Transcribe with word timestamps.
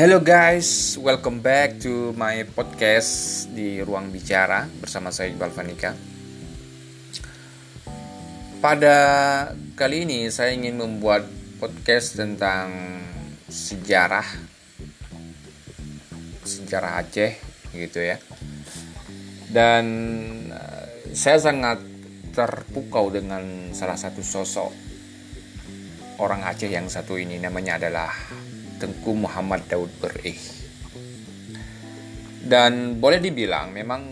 Hello 0.00 0.16
guys, 0.24 0.96
welcome 0.96 1.44
back 1.44 1.76
to 1.76 2.16
my 2.16 2.48
podcast 2.56 3.44
di 3.52 3.84
Ruang 3.84 4.08
Bicara 4.08 4.64
bersama 4.80 5.12
saya 5.12 5.28
Iqbal 5.28 5.52
Fanika. 5.52 5.92
Pada 8.64 8.96
kali 9.76 10.08
ini 10.08 10.32
saya 10.32 10.56
ingin 10.56 10.80
membuat 10.80 11.28
podcast 11.60 12.16
tentang 12.16 12.72
sejarah 13.44 14.24
sejarah 16.48 17.04
Aceh 17.04 17.36
gitu 17.76 18.00
ya. 18.00 18.16
Dan 19.52 19.84
eh, 20.48 21.12
saya 21.12 21.44
sangat 21.44 21.76
terpukau 22.32 23.12
dengan 23.12 23.68
salah 23.76 24.00
satu 24.00 24.24
sosok 24.24 24.72
orang 26.24 26.40
Aceh 26.48 26.72
yang 26.72 26.88
satu 26.88 27.20
ini 27.20 27.36
namanya 27.36 27.76
adalah 27.76 28.08
Tengku 28.80 29.12
Muhammad 29.12 29.68
Daud 29.68 29.92
Berih. 30.00 30.40
Dan 32.40 32.96
boleh 32.96 33.20
dibilang 33.20 33.70
memang 33.70 34.02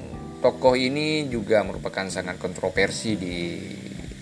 tokoh 0.45 0.77
ini 0.77 1.27
juga 1.27 1.65
merupakan 1.65 2.07
sangat 2.07 2.37
kontroversi 2.37 3.17
di 3.19 3.59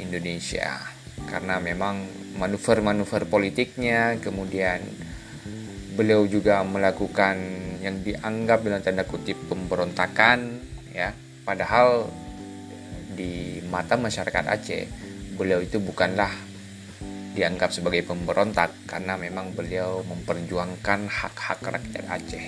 Indonesia 0.00 0.78
karena 1.26 1.58
memang 1.58 2.06
manuver-manuver 2.38 3.26
politiknya 3.26 4.16
kemudian 4.22 4.80
beliau 5.96 6.28
juga 6.28 6.60
melakukan 6.62 7.36
yang 7.80 8.04
dianggap 8.04 8.62
dalam 8.62 8.80
tanda 8.84 9.04
kutip 9.08 9.36
pemberontakan 9.48 10.60
ya 10.92 11.12
padahal 11.44 12.08
di 13.16 13.64
mata 13.64 13.96
masyarakat 13.96 14.44
Aceh 14.44 14.84
beliau 15.36 15.64
itu 15.64 15.80
bukanlah 15.80 16.32
dianggap 17.36 17.68
sebagai 17.68 18.08
pemberontak 18.08 18.88
karena 18.88 19.20
memang 19.20 19.52
beliau 19.52 20.00
memperjuangkan 20.08 21.04
hak-hak 21.04 21.60
rakyat 21.60 22.04
Aceh. 22.08 22.46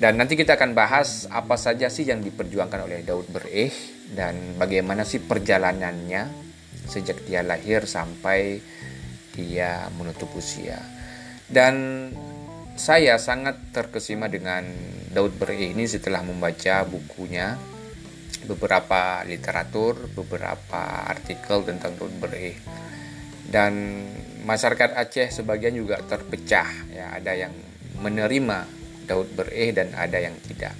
Dan 0.00 0.16
nanti 0.16 0.32
kita 0.32 0.56
akan 0.56 0.72
bahas 0.72 1.28
apa 1.28 1.60
saja 1.60 1.92
sih 1.92 2.08
yang 2.08 2.24
diperjuangkan 2.24 2.88
oleh 2.88 3.04
Daud 3.04 3.28
Bereh 3.28 3.68
dan 4.16 4.56
bagaimana 4.56 5.04
sih 5.04 5.20
perjalanannya 5.20 6.48
sejak 6.88 7.28
dia 7.28 7.44
lahir 7.44 7.84
sampai 7.84 8.64
dia 9.36 9.92
menutup 9.92 10.32
usia. 10.32 10.80
Dan 11.44 12.08
saya 12.80 13.20
sangat 13.20 13.76
terkesima 13.76 14.32
dengan 14.32 14.64
Daud 15.12 15.36
Bereh 15.36 15.76
ini 15.76 15.84
setelah 15.84 16.24
membaca 16.24 16.80
bukunya 16.88 17.60
beberapa 18.48 19.20
literatur, 19.28 20.08
beberapa 20.16 21.04
artikel 21.12 21.60
tentang 21.68 22.00
Daud 22.00 22.16
Bereh 22.16 22.56
dan 23.50 24.06
masyarakat 24.46 24.94
Aceh 24.94 25.42
sebagian 25.42 25.74
juga 25.74 25.98
terpecah 26.06 26.70
ya. 26.94 27.18
Ada 27.18 27.46
yang 27.46 27.52
menerima 28.00 28.64
Daud 29.04 29.34
Bereh 29.34 29.74
dan 29.74 29.92
ada 29.92 30.16
yang 30.22 30.38
tidak. 30.46 30.72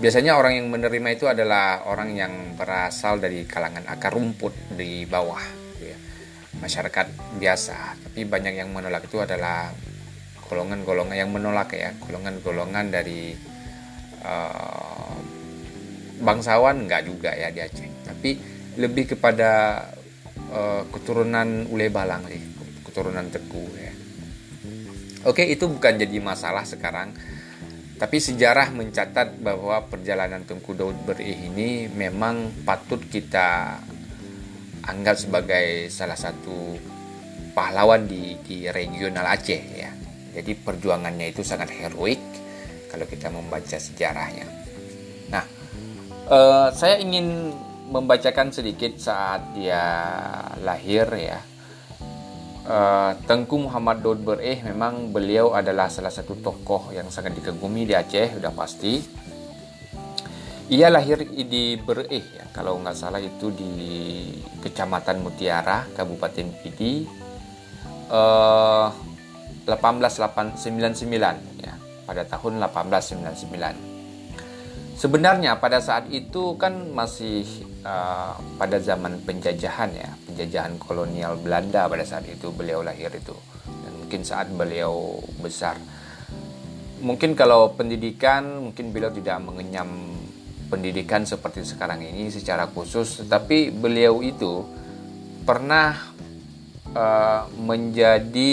Biasanya 0.00 0.36
orang 0.40 0.56
yang 0.56 0.68
menerima 0.72 1.08
itu 1.12 1.28
adalah 1.28 1.84
orang 1.84 2.16
yang 2.16 2.32
berasal 2.56 3.20
dari 3.20 3.44
kalangan 3.44 3.84
akar 3.84 4.16
rumput 4.16 4.72
di 4.72 5.04
bawah 5.04 5.40
ya. 5.80 5.96
masyarakat 6.56 7.36
biasa. 7.36 8.00
Tapi 8.08 8.24
banyak 8.24 8.56
yang 8.56 8.72
menolak 8.72 9.04
itu 9.04 9.20
adalah 9.20 9.72
golongan-golongan 10.48 11.16
yang 11.16 11.28
menolak 11.28 11.76
ya. 11.76 11.92
Golongan-golongan 12.00 12.88
dari 12.88 13.36
uh, 14.24 15.16
bangsawan 16.20 16.84
enggak 16.84 17.04
juga 17.04 17.36
ya 17.36 17.52
di 17.52 17.60
Aceh. 17.60 17.88
Tapi 18.08 18.30
lebih 18.80 19.16
kepada 19.16 19.84
uh, 20.50 20.82
keturunan 20.90 21.70
Ule 21.70 21.88
Balang 21.88 22.26
sih, 22.26 22.42
keturunan 22.84 23.26
Teku 23.30 23.64
ya. 23.78 23.94
Oke, 25.28 25.44
itu 25.44 25.68
bukan 25.68 26.00
jadi 26.00 26.16
masalah 26.20 26.64
sekarang. 26.64 27.12
Tapi 28.00 28.16
sejarah 28.16 28.72
mencatat 28.72 29.44
bahwa 29.44 29.84
perjalanan 29.84 30.40
Tengku 30.48 30.72
Daud 30.72 30.96
Berih 31.04 31.52
ini 31.52 31.84
memang 31.92 32.64
patut 32.64 32.96
kita 33.04 33.76
anggap 34.88 35.20
sebagai 35.20 35.92
salah 35.92 36.16
satu 36.16 36.80
pahlawan 37.52 38.08
di, 38.08 38.40
di 38.40 38.64
regional 38.72 39.28
Aceh 39.28 39.62
ya. 39.76 39.92
Jadi 40.32 40.56
perjuangannya 40.56 41.28
itu 41.28 41.44
sangat 41.44 41.68
heroik 41.76 42.16
kalau 42.88 43.04
kita 43.04 43.28
membaca 43.28 43.76
sejarahnya. 43.76 44.48
Nah, 45.28 45.44
uh, 46.32 46.72
saya 46.72 46.96
ingin 47.04 47.52
membacakan 47.90 48.54
sedikit 48.54 48.94
saat 48.96 49.50
dia 49.58 49.82
lahir 50.62 51.10
ya. 51.18 51.42
Uh, 52.60 53.18
Tengku 53.26 53.58
Muhammad 53.66 53.98
Daud 53.98 54.22
Bereh 54.22 54.62
memang 54.62 55.10
beliau 55.10 55.50
adalah 55.58 55.90
salah 55.90 56.12
satu 56.12 56.38
tokoh 56.38 56.94
yang 56.94 57.10
sangat 57.10 57.34
dikagumi 57.34 57.82
di 57.82 57.98
Aceh 57.98 58.38
sudah 58.38 58.54
pasti. 58.54 59.02
Ia 60.70 60.86
lahir 60.86 61.26
di 61.26 61.74
Bereh 61.82 62.22
ya, 62.30 62.46
kalau 62.54 62.78
nggak 62.78 62.94
salah 62.94 63.18
itu 63.18 63.50
di 63.50 63.74
Kecamatan 64.62 65.18
Mutiara, 65.18 65.90
Kabupaten 65.98 66.46
Pidi. 66.62 67.10
Uh, 68.06 68.86
1899 69.66 71.62
ya, 71.62 71.74
pada 72.06 72.22
tahun 72.26 72.62
1899. 72.62 73.89
Sebenarnya 75.00 75.56
pada 75.56 75.80
saat 75.80 76.12
itu 76.12 76.60
kan 76.60 76.92
masih 76.92 77.48
uh, 77.88 78.36
pada 78.60 78.76
zaman 78.76 79.24
penjajahan 79.24 79.88
ya, 79.96 80.12
penjajahan 80.28 80.76
kolonial 80.76 81.40
Belanda 81.40 81.88
pada 81.88 82.04
saat 82.04 82.28
itu 82.28 82.52
beliau 82.52 82.84
lahir 82.84 83.08
itu. 83.08 83.32
Dan 83.64 83.96
mungkin 83.96 84.20
saat 84.28 84.52
beliau 84.52 85.16
besar. 85.40 85.80
Mungkin 87.00 87.32
kalau 87.32 87.72
pendidikan 87.72 88.68
mungkin 88.68 88.92
beliau 88.92 89.08
tidak 89.08 89.40
mengenyam 89.40 89.88
pendidikan 90.68 91.24
seperti 91.24 91.64
sekarang 91.64 92.04
ini 92.04 92.28
secara 92.28 92.68
khusus, 92.68 93.24
tetapi 93.24 93.72
beliau 93.72 94.20
itu 94.20 94.68
pernah 95.48 95.96
uh, 96.92 97.48
menjadi 97.56 98.52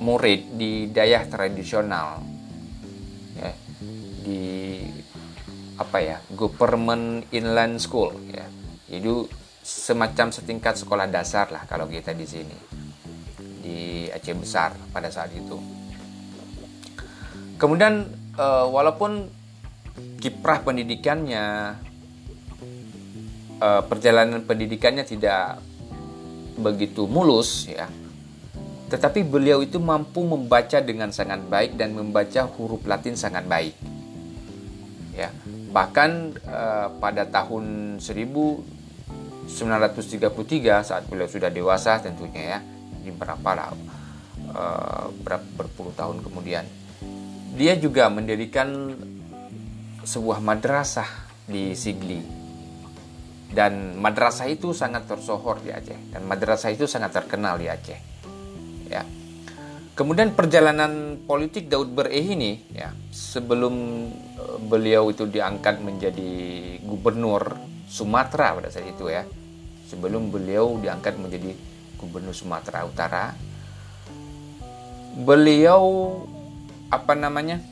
murid 0.00 0.56
di 0.56 0.88
dayah 0.88 1.28
tradisional 1.28 2.33
apa 5.74 5.98
ya 5.98 6.16
government 6.32 7.26
inland 7.34 7.82
school 7.82 8.14
ya. 8.30 8.46
Itu 8.90 9.26
semacam 9.64 10.28
setingkat 10.30 10.76
sekolah 10.76 11.08
dasar 11.08 11.48
lah 11.48 11.64
kalau 11.64 11.88
kita 11.88 12.12
di 12.12 12.26
sini 12.28 12.58
di 13.64 14.06
Aceh 14.12 14.36
besar 14.36 14.76
pada 14.92 15.08
saat 15.08 15.32
itu. 15.32 15.56
Kemudian 17.56 18.04
uh, 18.36 18.66
walaupun 18.68 19.30
kiprah 20.18 20.60
pendidikannya 20.64 21.76
uh, 23.60 23.82
perjalanan 23.86 24.42
pendidikannya 24.42 25.06
tidak 25.06 25.62
begitu 26.58 27.06
mulus 27.10 27.66
ya 27.66 27.90
tetapi 28.90 29.26
beliau 29.26 29.58
itu 29.64 29.82
mampu 29.82 30.22
membaca 30.22 30.78
dengan 30.78 31.10
sangat 31.10 31.42
baik 31.50 31.74
dan 31.74 31.96
membaca 31.98 32.46
huruf 32.46 32.84
Latin 32.86 33.18
sangat 33.18 33.42
baik 33.48 33.74
ya 35.14 35.30
Bahkan 35.74 36.10
uh, 36.46 36.88
pada 37.02 37.26
tahun 37.26 37.98
1933 37.98 39.50
saat 40.86 41.02
beliau 41.10 41.26
sudah 41.26 41.50
dewasa 41.50 41.98
tentunya 41.98 42.54
ya, 42.54 42.58
ini 43.02 43.10
berapa 43.10 43.50
lah 43.58 43.74
uh, 44.54 45.10
berapa 45.18 45.42
berpuluh 45.58 45.90
tahun 45.98 46.22
kemudian, 46.22 46.62
dia 47.58 47.74
juga 47.74 48.06
mendirikan 48.06 48.94
sebuah 50.06 50.38
madrasah 50.38 51.10
di 51.50 51.74
Sigli. 51.74 52.22
Dan 53.54 53.98
madrasah 53.98 54.50
itu 54.50 54.74
sangat 54.74 55.06
tersohor 55.06 55.62
di 55.62 55.70
Aceh 55.70 56.10
dan 56.10 56.26
madrasah 56.26 56.74
itu 56.74 56.90
sangat 56.90 57.14
terkenal 57.14 57.58
di 57.58 57.70
Aceh. 57.70 58.00
Ya. 58.90 59.02
Kemudian 59.94 60.34
perjalanan 60.34 61.22
politik 61.22 61.70
Daud 61.70 61.94
Bereh 61.94 62.34
ini 62.34 62.66
ya 62.74 62.90
sebelum 63.14 63.74
eh, 64.34 64.58
beliau 64.66 65.06
itu 65.14 65.26
diangkat 65.30 65.78
menjadi 65.78 66.32
gubernur 66.82 67.54
Sumatera 67.86 68.58
pada 68.58 68.74
saat 68.74 68.90
itu 68.90 69.06
ya. 69.06 69.22
Sebelum 69.86 70.34
beliau 70.34 70.82
diangkat 70.82 71.14
menjadi 71.14 71.54
gubernur 72.02 72.34
Sumatera 72.34 72.82
Utara 72.82 73.38
beliau 75.14 76.18
apa 76.90 77.14
namanya? 77.14 77.62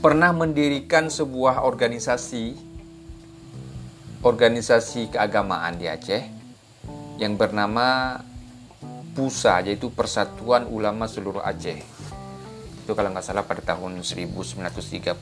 pernah 0.00 0.32
mendirikan 0.32 1.12
sebuah 1.12 1.60
organisasi 1.60 2.56
organisasi 4.24 5.12
keagamaan 5.12 5.76
di 5.76 5.84
Aceh 5.92 6.24
yang 7.20 7.36
bernama 7.36 8.16
PUSA 9.20 9.60
yaitu 9.68 9.92
Persatuan 9.92 10.64
Ulama 10.64 11.04
Seluruh 11.04 11.44
Aceh 11.44 11.76
itu 12.80 12.92
kalau 12.96 13.12
nggak 13.12 13.20
salah 13.20 13.44
pada 13.44 13.60
tahun 13.60 14.00
1939 14.00 15.20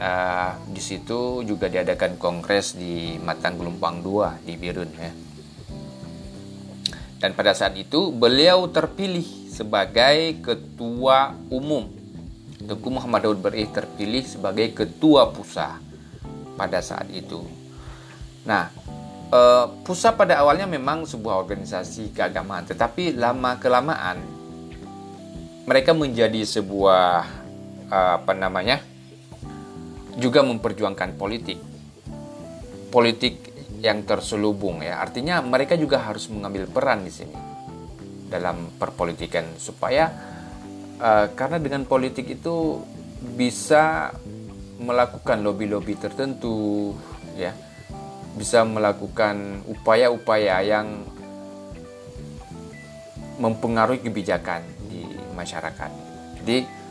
uh, 0.00 0.52
di 0.72 0.80
situ 0.80 1.44
juga 1.44 1.68
diadakan 1.68 2.16
kongres 2.16 2.80
di 2.80 3.20
Matang 3.20 3.60
Gelumpang 3.60 4.00
2 4.00 4.48
di 4.48 4.56
Birun 4.56 4.88
ya 4.96 5.12
Dan 7.20 7.32
pada 7.32 7.56
saat 7.56 7.72
itu 7.80 8.12
beliau 8.12 8.68
terpilih 8.68 9.24
sebagai 9.48 10.44
ketua 10.44 11.32
umum. 11.48 11.88
Tengku 12.60 12.92
Muhammad 12.92 13.24
Daud 13.24 13.40
Berih 13.40 13.64
terpilih 13.72 14.20
sebagai 14.28 14.76
ketua 14.76 15.32
PUSA 15.32 15.80
pada 16.60 16.84
saat 16.84 17.08
itu. 17.08 17.40
Nah, 18.44 18.68
eh, 19.34 19.66
PUSA 19.82 20.14
pada 20.14 20.38
awalnya 20.38 20.70
memang 20.70 21.02
sebuah 21.10 21.42
organisasi 21.42 22.14
keagamaan, 22.14 22.70
tetapi 22.70 23.18
lama 23.18 23.58
kelamaan 23.58 24.22
mereka 25.66 25.90
menjadi 25.96 26.44
sebuah 26.44 27.42
apa 27.94 28.32
namanya? 28.34 28.80
juga 30.18 30.46
memperjuangkan 30.46 31.18
politik. 31.18 31.58
Politik 32.90 33.42
yang 33.82 34.06
terselubung 34.06 34.80
ya. 34.80 35.02
Artinya 35.02 35.42
mereka 35.42 35.74
juga 35.74 36.00
harus 36.00 36.30
mengambil 36.30 36.70
peran 36.70 37.04
di 37.04 37.12
sini 37.12 37.36
dalam 38.30 38.72
perpolitikan 38.80 39.46
supaya 39.60 40.10
uh, 40.98 41.30
karena 41.36 41.60
dengan 41.60 41.86
politik 41.86 42.26
itu 42.26 42.82
bisa 43.36 44.10
melakukan 44.80 45.42
lobby-lobby 45.42 45.98
tertentu 45.98 46.94
ya. 47.36 47.52
Bisa 48.34 48.66
melakukan 48.66 49.62
upaya-upaya 49.70 50.62
yang 50.62 51.06
mempengaruhi 53.38 54.02
kebijakan 54.02 54.62
di 54.90 55.06
masyarakat. 55.34 55.90
Jadi 56.42 56.82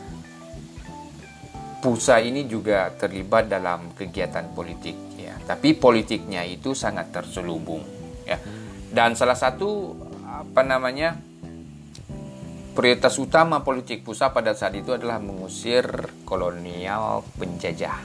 Pusa 1.84 2.16
ini 2.16 2.48
juga 2.48 2.88
terlibat 2.96 3.44
dalam 3.52 3.92
kegiatan 3.92 4.56
politik 4.56 5.04
tapi 5.44 5.76
politiknya 5.76 6.42
itu 6.48 6.72
sangat 6.72 7.12
terselubung 7.12 7.84
ya 8.24 8.40
dan 8.90 9.12
salah 9.12 9.36
satu 9.36 9.92
apa 10.24 10.64
namanya 10.64 11.20
prioritas 12.72 13.20
utama 13.20 13.60
politik 13.60 14.02
pusat 14.02 14.32
pada 14.32 14.56
saat 14.56 14.74
itu 14.74 14.96
adalah 14.96 15.20
mengusir 15.20 15.84
kolonial 16.24 17.22
penjajah 17.36 18.00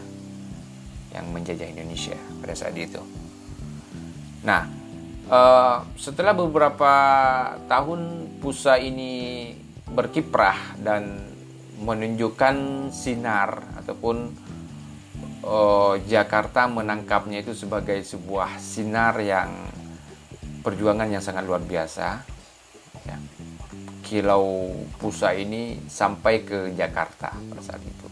yang 1.09 1.25
menjajah 1.33 1.65
Indonesia 1.73 2.13
pada 2.37 2.53
saat 2.53 2.77
itu. 2.77 3.01
Nah, 4.43 4.63
uh, 5.27 5.83
setelah 5.99 6.31
beberapa 6.31 6.93
tahun 7.67 8.31
pusat 8.39 8.83
ini 8.87 9.51
berkiprah 9.89 10.79
dan 10.79 11.27
menunjukkan 11.79 12.87
sinar 12.91 13.63
ataupun 13.79 14.31
uh, 15.43 15.95
Jakarta 16.07 16.67
menangkapnya 16.67 17.43
itu 17.43 17.55
sebagai 17.55 18.03
sebuah 18.03 18.59
sinar 18.59 19.15
yang 19.23 19.49
perjuangan 20.59 21.07
yang 21.07 21.23
sangat 21.23 21.47
luar 21.47 21.63
biasa. 21.63 22.07
Ya. 23.07 23.17
Kilau 24.03 24.75
Pusa 24.99 25.37
ini 25.37 25.79
sampai 25.87 26.43
ke 26.43 26.73
Jakarta 26.75 27.31
pada 27.31 27.61
saat 27.63 27.79
itu. 27.85 28.07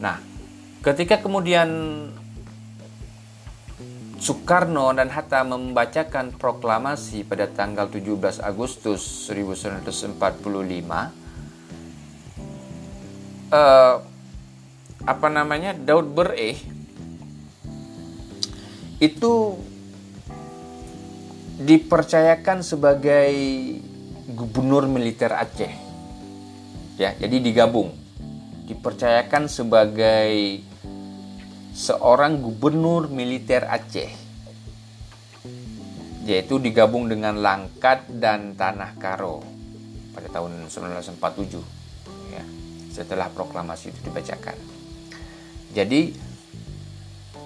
Nah, 0.00 0.16
ketika 0.80 1.20
kemudian 1.20 1.68
Soekarno 4.24 4.88
dan 4.96 5.12
Hatta 5.12 5.44
membacakan 5.44 6.32
proklamasi 6.40 7.28
pada 7.28 7.44
tanggal 7.44 7.92
17 7.92 8.40
Agustus 8.40 9.28
1945 9.28 10.16
uh, 13.52 14.00
apa 15.04 15.28
namanya 15.28 15.76
Daud 15.76 16.16
Bereh 16.16 16.56
itu 18.96 19.60
dipercayakan 21.60 22.64
sebagai 22.64 23.28
gubernur 24.32 24.88
militer 24.88 25.36
Aceh. 25.36 25.74
Ya, 26.96 27.12
jadi 27.12 27.44
digabung. 27.44 27.92
Dipercayakan 28.64 29.52
sebagai 29.52 30.64
seorang 31.74 32.38
gubernur 32.38 33.10
militer 33.10 33.66
Aceh. 33.66 34.22
Yaitu 36.24 36.56
digabung 36.62 37.10
dengan 37.10 37.36
Langkat 37.36 38.08
dan 38.08 38.56
Tanah 38.56 38.96
Karo 38.96 39.44
pada 40.16 40.30
tahun 40.30 40.70
1947 40.72 41.60
ya, 42.32 42.44
setelah 42.88 43.28
proklamasi 43.28 43.92
itu 43.92 44.00
dibacakan. 44.08 44.56
Jadi 45.74 46.16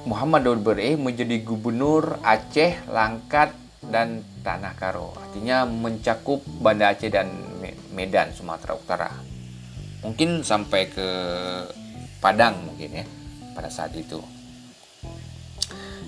Muhammad 0.06 0.46
Daud 0.46 0.62
Bereh 0.62 0.94
menjadi 0.94 1.42
gubernur 1.42 2.22
Aceh, 2.22 2.86
Langkat, 2.86 3.50
dan 3.82 4.22
Tanah 4.46 4.78
Karo. 4.78 5.10
Artinya 5.16 5.66
mencakup 5.66 6.46
Banda 6.62 6.94
Aceh 6.94 7.10
dan 7.10 7.34
Medan, 7.90 8.30
Sumatera 8.30 8.78
Utara. 8.78 9.10
Mungkin 10.06 10.46
sampai 10.46 10.86
ke 10.86 11.08
Padang 12.22 12.66
mungkin 12.66 12.98
ya 12.98 13.06
pada 13.58 13.74
saat 13.74 13.90
itu. 13.98 14.22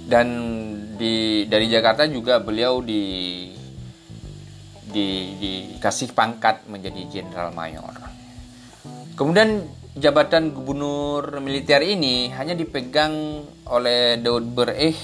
Dan 0.07 0.29
di 0.95 1.47
dari 1.51 1.67
Jakarta 1.67 2.07
juga 2.07 2.39
beliau 2.39 2.79
di 2.79 3.03
di 4.87 5.07
dikasih 5.39 6.15
pangkat 6.15 6.71
menjadi 6.71 7.03
jenderal 7.11 7.51
mayor. 7.51 7.91
Kemudian 9.19 9.67
jabatan 9.99 10.55
gubernur 10.55 11.43
militer 11.43 11.83
ini 11.83 12.31
hanya 12.31 12.55
dipegang 12.55 13.43
oleh 13.67 14.23
Daud 14.23 14.47
Bereh 14.55 14.95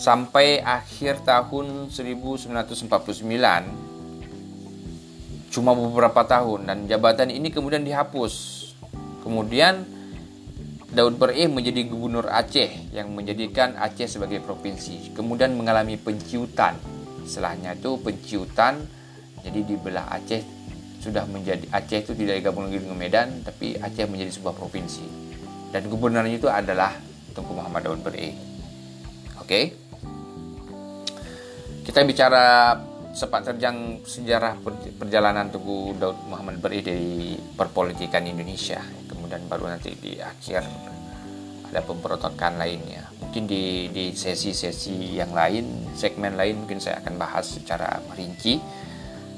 sampai 0.00 0.64
akhir 0.64 1.28
tahun 1.28 1.92
1949 1.92 2.88
cuma 5.52 5.76
beberapa 5.76 6.24
tahun 6.24 6.64
dan 6.64 6.88
jabatan 6.88 7.28
ini 7.28 7.52
kemudian 7.52 7.84
dihapus 7.84 8.64
kemudian 9.20 9.84
Daud 10.92 11.16
Bereh 11.16 11.48
menjadi 11.48 11.88
gubernur 11.88 12.28
Aceh 12.28 12.92
yang 12.92 13.16
menjadikan 13.16 13.80
Aceh 13.80 14.04
sebagai 14.12 14.44
provinsi 14.44 15.16
kemudian 15.16 15.56
mengalami 15.56 15.96
penciutan. 15.96 16.76
Setelahnya 17.24 17.72
itu 17.72 17.96
penciutan 17.96 18.84
jadi 19.40 19.64
dibelah 19.64 20.12
Aceh 20.12 20.44
sudah 21.00 21.24
menjadi 21.24 21.64
Aceh 21.72 22.04
itu 22.04 22.12
tidak 22.12 22.44
digabung 22.44 22.68
lagi 22.68 22.84
dengan 22.84 23.00
Medan 23.00 23.40
tapi 23.40 23.80
Aceh 23.80 24.04
menjadi 24.04 24.36
sebuah 24.36 24.52
provinsi. 24.52 25.32
Dan 25.72 25.88
gubernurnya 25.88 26.36
itu 26.36 26.52
adalah 26.52 26.92
Tengku 27.32 27.56
Muhammad 27.56 27.88
Daud 27.88 28.04
Beri 28.04 28.36
oke? 29.40 29.60
Kita 31.88 32.04
bicara 32.04 32.76
sepak 33.12 33.52
terjang 33.52 34.00
sejarah 34.04 34.56
perjalanan 34.96 35.52
Tengku 35.52 35.92
Daud 36.00 36.16
Muhammad 36.28 36.58
Beri 36.64 36.80
dari 36.80 37.36
perpolitikan 37.36 38.24
Indonesia 38.24 38.80
kemudian 39.08 39.44
baru 39.48 39.68
nanti 39.68 39.92
di 39.96 40.16
akhir 40.16 40.64
ada 41.72 41.80
pemberontakan 41.84 42.56
lainnya 42.56 43.08
mungkin 43.20 43.48
di 43.48 44.12
sesi-sesi 44.12 45.16
yang 45.16 45.32
lain 45.36 45.92
segmen 45.96 46.36
lain 46.36 46.64
mungkin 46.64 46.80
saya 46.80 47.00
akan 47.04 47.20
bahas 47.20 47.48
secara 47.52 48.00
merinci 48.12 48.60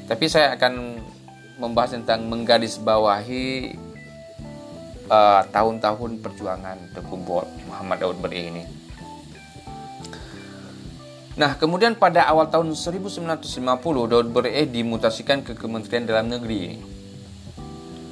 tapi 0.07 0.29
saya 0.29 0.55
akan 0.55 1.01
membahas 1.59 1.95
tentang 1.95 2.27
menggarisbawahi 2.27 3.75
uh, 5.09 5.43
tahun-tahun 5.49 6.21
perjuangan 6.21 6.79
Teguh 6.93 7.21
Muhammad 7.69 7.99
Daud 8.03 8.19
Beri 8.21 8.41
ini. 8.51 8.63
Nah, 11.35 11.59
kemudian 11.59 11.99
pada 11.99 12.31
awal 12.31 12.47
tahun 12.47 12.79
1950 12.79 13.59
Daud 14.07 14.29
Beri 14.31 14.71
dimutasikan 14.71 15.43
ke 15.43 15.59
Kementerian 15.59 16.07
Dalam 16.07 16.31
Negeri 16.31 16.79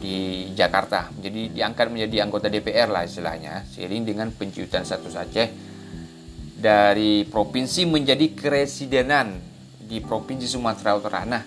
di 0.02 0.50
Jakarta. 0.59 1.07
Jadi 1.14 1.55
diangkat 1.55 1.87
menjadi 1.87 2.26
anggota 2.26 2.50
DPR 2.50 2.91
lah 2.91 3.07
istilahnya, 3.07 3.62
seiring 3.71 4.02
dengan 4.02 4.35
penciutan 4.35 4.83
status 4.83 5.14
Aceh 5.14 5.49
dari 6.59 7.23
provinsi 7.23 7.87
menjadi 7.87 8.35
keresidenan 8.35 9.38
di 9.79 10.02
Provinsi 10.02 10.50
Sumatera 10.50 10.99
Utara. 10.99 11.23
Nah, 11.23 11.43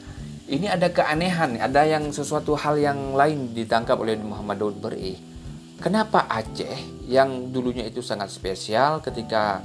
ini 0.48 0.72
ada 0.72 0.88
keanehan, 0.88 1.60
ada 1.60 1.84
yang 1.84 2.08
sesuatu 2.16 2.56
hal 2.56 2.80
yang 2.80 3.20
lain 3.20 3.52
ditangkap 3.52 4.00
oleh 4.00 4.16
Muhammad 4.16 4.64
Daud 4.64 4.80
Beri. 4.80 5.20
Kenapa 5.76 6.24
Aceh 6.32 7.04
yang 7.12 7.52
dulunya 7.52 7.84
itu 7.84 8.00
sangat 8.00 8.32
spesial 8.32 9.04
ketika 9.04 9.60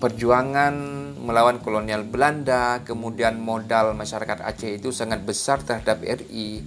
perjuangan 0.00 0.74
melawan 1.20 1.60
kolonial 1.60 2.02
Belanda, 2.08 2.80
kemudian 2.82 3.36
modal 3.36 3.92
masyarakat 3.92 4.40
Aceh 4.40 4.80
itu 4.80 4.90
sangat 4.90 5.20
besar 5.22 5.60
terhadap 5.60 6.00
RI. 6.00 6.64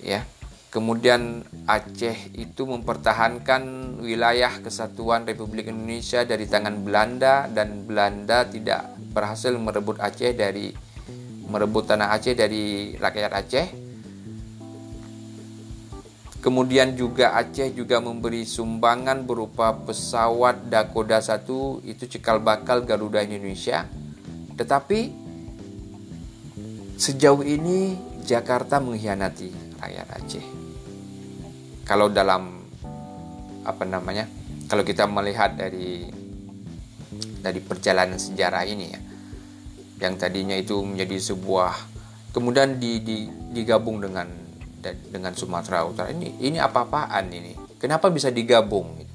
Ya. 0.00 0.24
Kemudian 0.70 1.42
Aceh 1.66 2.30
itu 2.32 2.62
mempertahankan 2.62 3.62
wilayah 4.00 4.54
kesatuan 4.62 5.26
Republik 5.26 5.66
Indonesia 5.68 6.22
dari 6.22 6.46
tangan 6.46 6.80
Belanda 6.86 7.50
dan 7.50 7.84
Belanda 7.84 8.46
tidak 8.46 8.96
berhasil 9.10 9.50
merebut 9.58 9.98
Aceh 9.98 10.30
dari 10.32 10.70
merebut 11.50 11.90
tanah 11.90 12.14
Aceh 12.14 12.38
dari 12.38 12.94
rakyat 12.96 13.32
Aceh. 13.34 13.89
Kemudian 16.40 16.96
juga 16.96 17.36
Aceh 17.36 17.76
juga 17.76 18.00
memberi 18.00 18.48
sumbangan 18.48 19.28
berupa 19.28 19.76
pesawat 19.76 20.72
Dakoda 20.72 21.20
1 21.20 21.44
itu 21.84 22.04
cikal 22.08 22.40
bakal 22.40 22.80
Garuda 22.80 23.20
Indonesia. 23.20 23.84
Tetapi 24.56 25.12
sejauh 26.96 27.44
ini 27.44 27.92
Jakarta 28.24 28.80
mengkhianati 28.80 29.76
rakyat 29.84 30.08
Aceh. 30.16 30.46
Kalau 31.84 32.08
dalam 32.08 32.64
apa 33.60 33.84
namanya? 33.84 34.24
Kalau 34.64 34.80
kita 34.80 35.04
melihat 35.04 35.60
dari 35.60 36.08
dari 37.44 37.60
perjalanan 37.60 38.16
sejarah 38.16 38.64
ini 38.64 38.86
ya, 38.88 39.00
yang 40.00 40.16
tadinya 40.16 40.56
itu 40.56 40.80
menjadi 40.80 41.20
sebuah 41.20 41.76
kemudian 42.32 42.80
di, 42.80 43.04
di, 43.04 43.28
digabung 43.52 44.00
dengan 44.00 44.39
dengan 44.82 45.36
Sumatera 45.36 45.84
Utara 45.84 46.08
ini 46.10 46.40
ini 46.40 46.56
apa-apaan 46.56 47.28
ini? 47.30 47.52
Kenapa 47.76 48.08
bisa 48.08 48.32
digabung? 48.32 48.96
Gitu? 48.96 49.14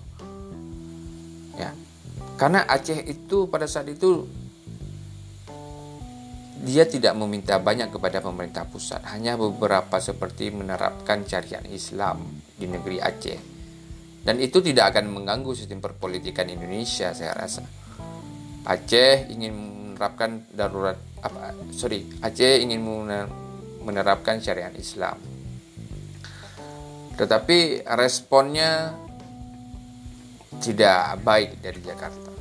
Ya, 1.58 1.72
karena 2.38 2.66
Aceh 2.66 3.00
itu 3.06 3.50
pada 3.50 3.66
saat 3.66 3.90
itu 3.90 4.26
dia 6.66 6.88
tidak 6.90 7.14
meminta 7.14 7.62
banyak 7.62 7.94
kepada 7.94 8.24
pemerintah 8.24 8.66
pusat, 8.66 9.04
hanya 9.14 9.38
beberapa 9.38 10.02
seperti 10.02 10.50
menerapkan 10.50 11.22
syariat 11.28 11.62
Islam 11.70 12.26
di 12.58 12.66
negeri 12.66 12.98
Aceh. 12.98 13.40
Dan 14.26 14.42
itu 14.42 14.58
tidak 14.66 14.96
akan 14.96 15.14
mengganggu 15.14 15.54
sistem 15.54 15.78
perpolitikan 15.78 16.50
Indonesia, 16.50 17.14
saya 17.14 17.38
rasa. 17.38 17.62
Aceh 18.66 19.30
ingin 19.30 19.54
menerapkan 19.94 20.44
darurat 20.52 21.00
apa 21.24 21.56
sorry 21.72 22.04
Aceh 22.20 22.60
ingin 22.60 22.84
menerapkan 23.80 24.44
syariat 24.44 24.74
Islam 24.76 25.16
tetapi 27.16 27.88
responnya 27.96 28.96
tidak 30.60 31.20
baik 31.24 31.60
dari 31.60 31.80
Jakarta 31.84 32.36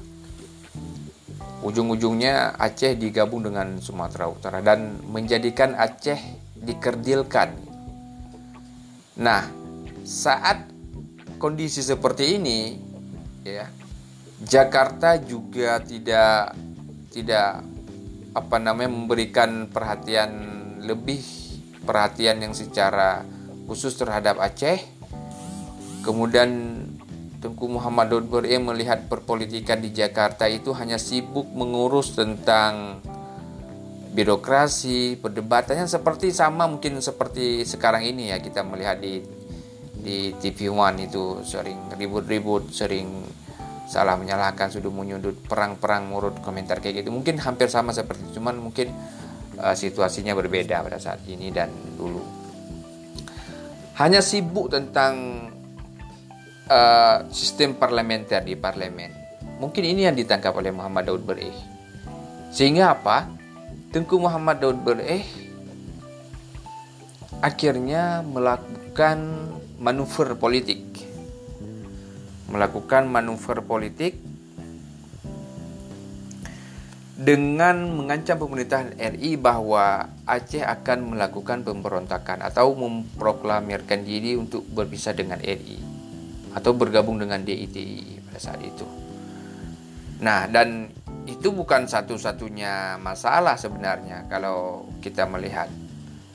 Ujung-ujungnya 1.65 2.61
Aceh 2.61 2.93
digabung 2.93 3.41
dengan 3.41 3.81
Sumatera 3.81 4.29
Utara 4.29 4.61
dan 4.61 5.01
menjadikan 5.09 5.73
Aceh 5.73 6.21
dikerdilkan. 6.61 7.57
Nah, 9.17 9.49
saat 10.05 10.69
kondisi 11.41 11.81
seperti 11.81 12.37
ini, 12.37 12.77
ya, 13.49 13.65
Jakarta 14.45 15.17
juga 15.17 15.81
tidak 15.81 16.53
tidak 17.17 17.65
apa 18.37 18.57
namanya 18.61 18.93
memberikan 18.93 19.65
perhatian 19.73 20.33
lebih 20.85 21.25
perhatian 21.89 22.45
yang 22.45 22.53
secara 22.53 23.25
khusus 23.69 23.97
terhadap 23.97 24.41
Aceh. 24.41 24.81
Kemudian 26.05 26.81
Tengku 27.45 27.69
Muhammad 27.69 28.09
Daud 28.09 28.27
Beri 28.33 28.57
melihat 28.57 29.05
perpolitikan 29.05 29.77
di 29.77 29.93
Jakarta 29.93 30.49
itu 30.49 30.73
hanya 30.73 30.97
sibuk 30.97 31.45
mengurus 31.53 32.17
tentang 32.17 33.05
birokrasi, 34.17 35.21
perdebatannya 35.21 35.85
seperti 35.85 36.33
sama 36.33 36.65
mungkin 36.65 37.05
seperti 37.05 37.69
sekarang 37.69 38.07
ini 38.07 38.33
ya 38.33 38.41
kita 38.41 38.65
melihat 38.65 39.03
di 39.03 39.21
di 39.93 40.33
TV 40.41 40.73
One 40.73 41.05
itu 41.05 41.45
sering 41.45 41.91
ribut-ribut, 41.93 42.73
sering 42.73 43.25
salah 43.89 44.17
menyalahkan, 44.17 44.73
sudah 44.73 44.89
menyudut 44.89 45.45
perang-perang 45.45 46.09
murut 46.09 46.41
komentar 46.41 46.81
kayak 46.81 47.05
gitu. 47.05 47.13
Mungkin 47.13 47.41
hampir 47.41 47.69
sama 47.69 47.93
seperti 47.93 48.25
itu, 48.29 48.41
cuman 48.41 48.57
mungkin 48.57 48.89
uh, 49.61 49.77
situasinya 49.77 50.33
berbeda 50.33 50.81
pada 50.81 50.97
saat 50.97 51.25
ini 51.29 51.53
dan 51.53 51.69
dulu. 51.97 52.44
Hanya 53.95 54.19
sibuk 54.19 54.75
tentang 54.75 55.47
uh, 56.67 57.23
sistem 57.31 57.79
parlementer 57.79 58.43
di 58.43 58.59
parlemen. 58.59 59.15
Mungkin 59.63 59.87
ini 59.87 60.11
yang 60.11 60.19
ditangkap 60.19 60.51
oleh 60.51 60.75
Muhammad 60.75 61.07
Daud 61.07 61.23
Bereh. 61.23 61.55
Sehingga 62.51 62.91
apa? 62.91 63.31
Tengku 63.95 64.19
Muhammad 64.19 64.59
Daud 64.59 64.83
Bereh 64.83 65.23
akhirnya 67.39 68.27
melakukan 68.27 69.19
manuver 69.79 70.35
politik. 70.35 70.83
Melakukan 72.51 73.07
manuver 73.07 73.63
politik 73.63 74.19
dengan 77.15 77.95
mengancam 77.95 78.35
pemerintah 78.43 78.91
RI 78.99 79.39
bahwa 79.39 80.11
Aceh 80.27 80.67
akan 80.67 81.15
melakukan 81.15 81.63
pemberontakan 81.63 82.43
atau 82.43 82.75
memproklamirkan 82.75 84.03
diri 84.03 84.35
untuk 84.35 84.67
berpisah 84.67 85.15
dengan 85.15 85.39
RI 85.39 85.79
atau 86.55 86.75
bergabung 86.75 87.19
dengan 87.19 87.43
DITI 87.43 88.19
pada 88.31 88.39
saat 88.43 88.63
itu. 88.63 88.87
Nah, 90.23 90.51
dan 90.51 90.91
itu 91.27 91.55
bukan 91.55 91.87
satu-satunya 91.87 92.99
masalah 92.99 93.59
sebenarnya 93.59 94.27
kalau 94.27 94.89
kita 94.99 95.27
melihat. 95.31 95.71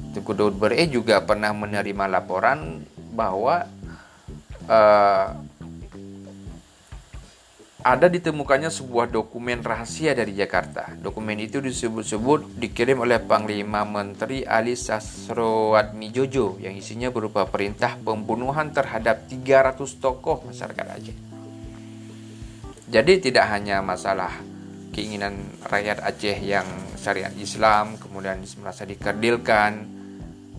Tuku 0.10 0.34
Daud 0.34 0.58
Bere 0.58 0.90
juga 0.90 1.22
pernah 1.22 1.54
menerima 1.54 2.10
laporan 2.10 2.82
bahwa 3.14 3.62
uh, 4.66 5.28
ada 7.80 8.12
ditemukannya 8.12 8.68
sebuah 8.68 9.08
dokumen 9.08 9.64
rahasia 9.64 10.12
dari 10.12 10.36
Jakarta. 10.36 10.92
Dokumen 11.00 11.40
itu 11.40 11.64
disebut-sebut 11.64 12.60
dikirim 12.60 13.00
oleh 13.00 13.24
Panglima 13.24 13.88
Menteri 13.88 14.44
Ali 14.44 14.76
Sasrowadmi 14.76 16.12
Jojo 16.12 16.60
yang 16.60 16.76
isinya 16.76 17.08
berupa 17.08 17.48
perintah 17.48 17.96
pembunuhan 17.96 18.76
terhadap 18.76 19.32
300 19.32 19.80
tokoh 19.96 20.44
masyarakat 20.52 20.86
Aceh. 20.92 21.18
Jadi 22.92 23.14
tidak 23.24 23.48
hanya 23.48 23.80
masalah 23.80 24.36
keinginan 24.92 25.40
rakyat 25.64 26.04
Aceh 26.04 26.36
yang 26.44 26.68
syariat 27.00 27.32
Islam 27.40 27.96
kemudian 27.96 28.44
merasa 28.60 28.84
dikerdilkan, 28.84 29.88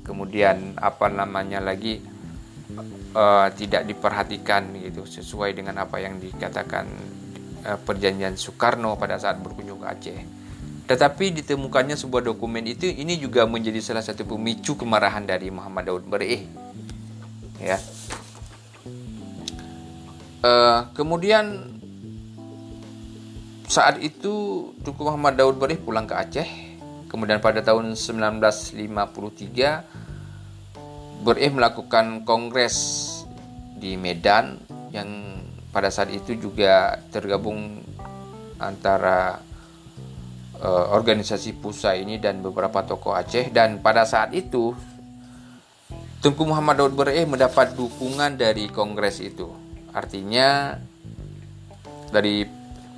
kemudian 0.08 0.72
apa 0.80 1.12
namanya 1.12 1.60
lagi 1.60 2.00
uh, 3.14 3.48
tidak 3.54 3.86
diperhatikan 3.86 4.74
gitu 4.78 5.06
sesuai 5.06 5.56
dengan 5.56 5.82
apa 5.82 5.98
yang 5.98 6.18
dikatakan 6.18 6.86
uh, 7.66 7.78
perjanjian 7.80 8.36
Soekarno 8.38 8.96
pada 8.96 9.18
saat 9.18 9.42
berkunjung 9.42 9.80
ke 9.82 9.88
Aceh. 9.88 10.20
Tetapi 10.90 11.30
ditemukannya 11.42 11.94
sebuah 11.94 12.26
dokumen 12.26 12.66
itu 12.66 12.90
ini 12.90 13.14
juga 13.14 13.46
menjadi 13.46 13.78
salah 13.78 14.02
satu 14.02 14.26
pemicu 14.26 14.74
kemarahan 14.74 15.22
dari 15.22 15.46
Muhammad 15.46 15.86
Daud 15.86 16.04
Bereh. 16.10 16.42
Ya. 17.62 17.78
Uh, 20.40 20.88
kemudian 20.96 21.76
saat 23.70 24.02
itu 24.02 24.66
Tuku 24.82 25.06
Muhammad 25.06 25.38
Daud 25.38 25.62
Bereh 25.62 25.78
pulang 25.78 26.10
ke 26.10 26.14
Aceh. 26.18 26.50
Kemudian 27.06 27.38
pada 27.38 27.62
tahun 27.62 27.94
1953 27.94 30.09
Bereh 31.20 31.52
melakukan 31.52 32.24
kongres 32.24 32.76
di 33.76 33.96
Medan 34.00 34.56
yang 34.92 35.40
pada 35.70 35.92
saat 35.92 36.10
itu 36.10 36.34
juga 36.34 36.98
tergabung 37.12 37.84
antara 38.58 39.38
uh, 40.60 40.86
organisasi 40.96 41.60
Pusa 41.60 41.94
ini 41.96 42.16
dan 42.16 42.40
beberapa 42.44 42.82
tokoh 42.84 43.16
Aceh 43.16 43.52
dan 43.52 43.80
pada 43.84 44.04
saat 44.04 44.32
itu 44.32 44.74
Tengku 46.20 46.44
Muhammad 46.44 46.76
Daud 46.84 46.92
Bereh 47.00 47.24
mendapat 47.24 47.72
dukungan 47.72 48.36
dari 48.36 48.68
kongres 48.68 49.24
itu. 49.24 49.48
Artinya 49.96 50.76
dari 52.12 52.44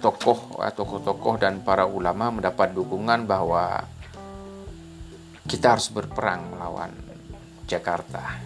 tokoh 0.02 0.58
tokoh-tokoh 0.58 1.38
dan 1.38 1.62
para 1.62 1.86
ulama 1.86 2.34
mendapat 2.34 2.74
dukungan 2.74 3.22
bahwa 3.30 3.86
kita 5.46 5.78
harus 5.78 5.86
berperang 5.94 6.50
melawan 6.50 6.90
Jakarta. 7.72 8.36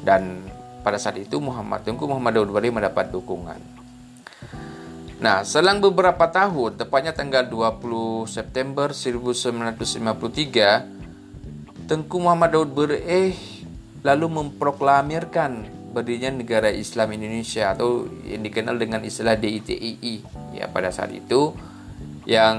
Dan 0.00 0.48
pada 0.80 0.96
saat 1.00 1.16
itu 1.20 1.40
Muhammad 1.40 1.84
Tengku 1.84 2.06
Muhammad 2.08 2.34
Daud 2.40 2.52
Bali 2.52 2.70
mendapat 2.72 3.12
dukungan. 3.12 3.60
Nah, 5.20 5.44
selang 5.46 5.80
beberapa 5.80 6.28
tahun, 6.28 6.76
tepatnya 6.76 7.12
tanggal 7.16 7.48
20 7.48 8.26
September 8.28 8.92
1953, 8.92 11.88
Tengku 11.88 12.20
Muhammad 12.20 12.52
Daud 12.52 12.76
Bereh 12.76 13.32
lalu 14.04 14.28
memproklamirkan 14.28 15.64
berdirinya 15.94 16.42
negara 16.42 16.68
Islam 16.68 17.16
Indonesia 17.16 17.72
atau 17.72 18.04
yang 18.26 18.42
dikenal 18.42 18.76
dengan 18.76 19.00
istilah 19.06 19.38
DITII 19.38 20.20
ya 20.52 20.66
pada 20.68 20.90
saat 20.90 21.14
itu 21.14 21.54
yang 22.26 22.58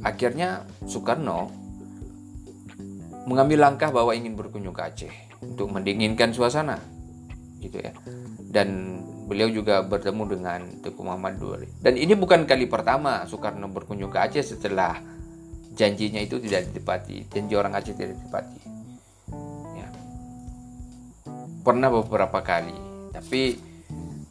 akhirnya 0.00 0.64
Soekarno 0.88 1.52
mengambil 3.28 3.68
langkah 3.68 3.92
bahwa 3.92 4.16
ingin 4.16 4.32
berkunjung 4.32 4.72
ke 4.72 4.80
Aceh 4.80 5.14
untuk 5.44 5.68
mendinginkan 5.68 6.32
suasana, 6.32 6.80
gitu 7.60 7.80
ya, 7.80 7.92
dan 8.52 9.00
beliau 9.24 9.48
juga 9.48 9.80
bertemu 9.80 10.22
dengan 10.28 10.60
Teguh 10.84 11.00
Muhammad 11.00 11.40
Duri. 11.40 11.68
Dan 11.80 11.96
ini 11.96 12.12
bukan 12.12 12.44
kali 12.44 12.68
pertama 12.68 13.24
Soekarno 13.24 13.66
berkunjung 13.72 14.12
ke 14.12 14.20
Aceh 14.20 14.44
setelah 14.44 15.00
janjinya 15.74 16.20
itu 16.20 16.38
tidak 16.38 16.70
ditepati, 16.70 17.26
janji 17.32 17.54
orang 17.56 17.72
Aceh 17.74 17.96
tidak 17.96 18.14
ditepati. 18.20 18.60
Ya. 19.80 19.88
Pernah 21.64 21.88
beberapa 21.88 22.44
kali, 22.44 22.76
tapi 23.16 23.56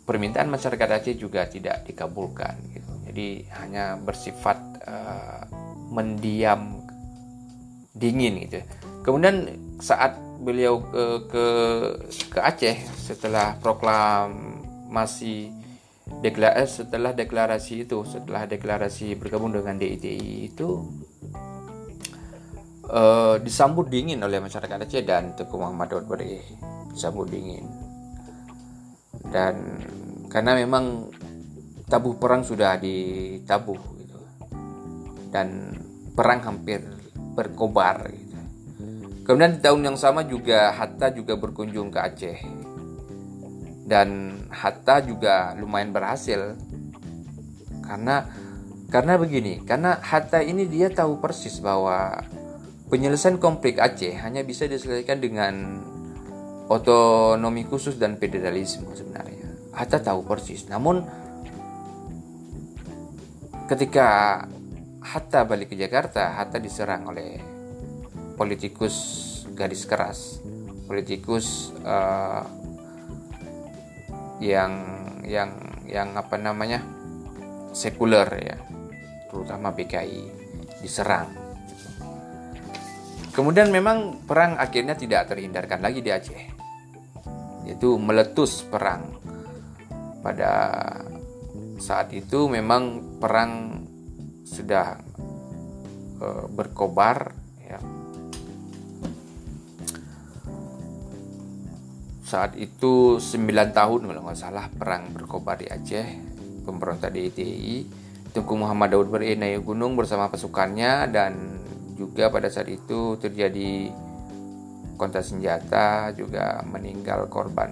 permintaan 0.05 0.51
masyarakat 0.51 0.87
Aceh 1.01 1.15
juga 1.17 1.49
tidak 1.49 1.89
dikabulkan. 1.89 2.53
Gitu. 2.69 2.91
Jadi 3.09 3.27
hanya 3.59 3.97
bersifat 3.97 4.57
uh, 4.85 5.43
mendiam, 5.89 6.85
dingin 7.93 8.45
gitu. 8.45 8.61
Kemudian 9.05 9.51
saat 9.81 10.17
beliau 10.43 10.83
ke 10.83 11.03
ke, 11.31 11.45
ke 12.29 12.39
Aceh 12.39 12.77
setelah 12.99 13.57
proklam 13.57 14.59
masih 14.91 15.49
deklarasi 16.21 16.59
eh, 16.61 16.69
setelah 16.69 17.11
deklarasi 17.15 17.87
itu 17.87 18.03
setelah 18.03 18.45
deklarasi 18.45 19.15
bergabung 19.15 19.55
dengan 19.55 19.79
DITI 19.79 20.51
itu 20.51 20.83
uh, 22.91 23.39
disambut 23.39 23.87
dingin 23.87 24.21
oleh 24.21 24.43
masyarakat 24.43 24.83
Aceh 24.83 25.03
dan 25.07 25.33
Teguh 25.33 25.57
Muhammad 25.57 25.95
Daud 25.95 26.05
disambut 26.93 27.31
dingin 27.31 27.65
dan 29.31 29.79
karena 30.29 30.59
memang 30.59 31.09
tabuh 31.89 32.17
perang 32.17 32.45
sudah 32.45 32.77
ditabuh 32.77 33.79
gitu 33.97 34.19
dan 35.33 35.77
perang 36.13 36.41
hampir 36.45 36.81
berkobar 37.33 38.05
gitu. 38.13 38.22
Kemudian 39.23 39.55
di 39.55 39.59
tahun 39.63 39.87
yang 39.87 39.97
sama 39.99 40.27
juga 40.27 40.75
Hatta 40.75 41.07
juga 41.15 41.39
berkunjung 41.39 41.87
ke 41.95 41.99
Aceh. 41.99 42.39
Dan 43.87 44.39
Hatta 44.51 44.99
juga 44.99 45.55
lumayan 45.55 45.95
berhasil. 45.95 46.59
Karena 47.83 48.27
karena 48.91 49.15
begini 49.15 49.63
karena 49.63 49.97
Hatta 50.03 50.43
ini 50.43 50.67
dia 50.67 50.91
tahu 50.91 51.23
persis 51.23 51.57
bahwa 51.63 52.19
penyelesaian 52.91 53.39
konflik 53.39 53.79
Aceh 53.79 54.11
hanya 54.19 54.43
bisa 54.43 54.67
diselesaikan 54.67 55.23
dengan 55.23 55.81
otonomi 56.67 57.63
khusus 57.63 57.95
dan 57.95 58.19
federalisme 58.19 58.91
sebenarnya. 58.91 59.71
Hatta 59.71 60.03
tahu 60.03 60.27
persis. 60.27 60.67
Namun 60.67 60.99
ketika 63.71 64.43
Hatta 64.99 65.47
balik 65.47 65.71
ke 65.71 65.75
Jakarta 65.79 66.35
Hatta 66.35 66.59
diserang 66.59 67.07
oleh 67.07 67.52
politikus 68.35 68.95
garis 69.53 69.85
keras. 69.85 70.41
Politikus 70.89 71.71
uh, 71.85 72.43
yang 74.43 74.73
yang 75.23 75.55
yang 75.87 76.13
apa 76.19 76.35
namanya 76.35 76.83
sekuler 77.71 78.27
ya 78.39 78.57
terutama 79.31 79.73
PKI 79.73 80.23
diserang. 80.83 81.31
Kemudian 83.33 83.73
memang 83.73 84.21
perang 84.29 84.61
akhirnya 84.61 84.93
tidak 84.93 85.33
terhindarkan 85.33 85.81
lagi 85.81 86.05
di 86.05 86.13
Aceh 86.13 86.43
yaitu 87.65 87.97
meletus 87.97 88.61
perang. 88.67 89.17
Pada 90.21 90.51
saat 91.81 92.13
itu 92.15 92.47
memang 92.47 93.17
perang 93.19 93.83
sudah 94.47 95.01
e, 96.19 96.27
berkobar 96.53 97.42
saat 102.33 102.57
itu 102.57 103.21
9 103.21 103.77
tahun 103.77 104.09
kalau 104.09 104.21
nggak 104.25 104.39
salah 104.41 104.65
perang 104.73 105.13
berkobar 105.13 105.61
di 105.61 105.69
Aceh 105.69 106.07
pemberontak 106.65 107.13
DITI 107.13 108.01
Tengku 108.33 108.57
Muhammad 108.57 108.97
Daud 108.97 109.13
Beri 109.13 109.37
naik 109.37 109.61
gunung 109.61 109.93
bersama 109.93 110.33
pasukannya 110.33 111.05
dan 111.13 111.61
juga 111.93 112.33
pada 112.33 112.49
saat 112.49 112.65
itu 112.73 113.21
terjadi 113.21 113.93
kontak 114.97 115.21
senjata 115.21 116.09
juga 116.17 116.65
meninggal 116.65 117.29
korban 117.29 117.69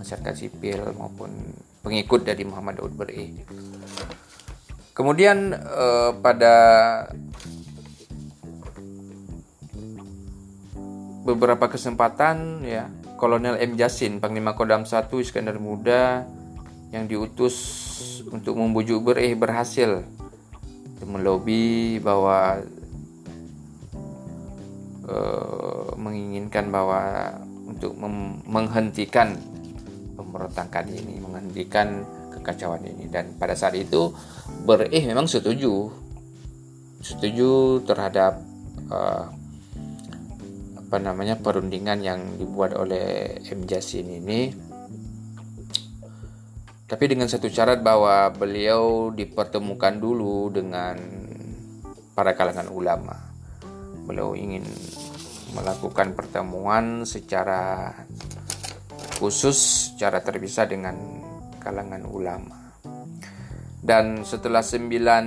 masyarakat 0.00 0.32
sipil 0.32 0.80
maupun 0.96 1.28
pengikut 1.84 2.24
dari 2.24 2.48
Muhammad 2.48 2.80
Daud 2.80 2.96
Beri. 2.96 3.36
Kemudian 4.96 5.52
eh, 5.52 6.10
pada 6.24 6.56
beberapa 11.28 11.68
kesempatan 11.68 12.64
ya 12.64 12.88
Kolonel 13.20 13.60
M. 13.60 13.76
Jasin, 13.76 14.16
Panglima 14.16 14.56
Kodam 14.56 14.88
1 14.88 15.12
Iskandar 15.20 15.60
Muda 15.60 16.24
yang 16.88 17.04
diutus 17.04 17.54
untuk 18.32 18.56
membujuk 18.56 19.12
Bereh 19.12 19.36
berhasil 19.36 20.00
melobi 21.04 22.00
bahwa 22.00 22.64
uh, 25.04 25.92
menginginkan 26.00 26.72
bahwa 26.72 27.36
untuk 27.68 27.92
menghentikan 28.48 29.36
pemberontakan 30.16 30.88
ini, 30.88 31.20
menghentikan 31.20 32.08
kekacauan 32.32 32.88
ini 32.88 33.04
dan 33.12 33.36
pada 33.36 33.52
saat 33.52 33.76
itu 33.76 34.16
Bereh 34.64 35.04
memang 35.04 35.28
setuju 35.28 35.92
setuju 37.04 37.84
terhadap 37.84 38.40
uh, 38.88 39.28
apa 40.90 40.98
namanya 40.98 41.38
perundingan 41.38 42.02
yang 42.02 42.18
dibuat 42.34 42.74
oleh 42.74 43.38
M 43.46 43.62
Jasin 43.62 44.10
ini 44.10 44.50
tapi 46.90 47.06
dengan 47.06 47.30
satu 47.30 47.46
syarat 47.46 47.78
bahwa 47.78 48.34
beliau 48.34 49.14
dipertemukan 49.14 50.02
dulu 50.02 50.50
dengan 50.50 50.98
para 52.18 52.34
kalangan 52.34 52.66
ulama. 52.74 53.14
Beliau 54.02 54.34
ingin 54.34 54.66
melakukan 55.54 56.18
pertemuan 56.18 57.06
secara 57.06 57.94
khusus, 59.22 59.94
secara 59.94 60.18
terpisah 60.26 60.66
dengan 60.66 60.98
kalangan 61.62 62.02
ulama. 62.10 62.74
Dan 63.78 64.26
setelah 64.26 64.66
sembilan 64.66 65.26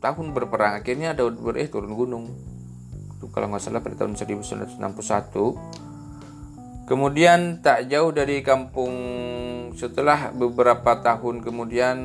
tahun 0.00 0.32
berperang, 0.32 0.80
akhirnya 0.80 1.12
Daud 1.12 1.36
Bereh 1.36 1.68
turun 1.68 1.92
gunung 1.92 2.32
kalau 3.34 3.50
nggak 3.50 3.62
salah 3.66 3.82
pada 3.82 3.98
tahun 3.98 4.14
1961 4.14 4.78
Kemudian 6.84 7.64
tak 7.64 7.88
jauh 7.88 8.12
dari 8.12 8.44
kampung 8.44 8.92
setelah 9.72 10.28
beberapa 10.36 11.00
tahun 11.00 11.40
kemudian 11.40 11.96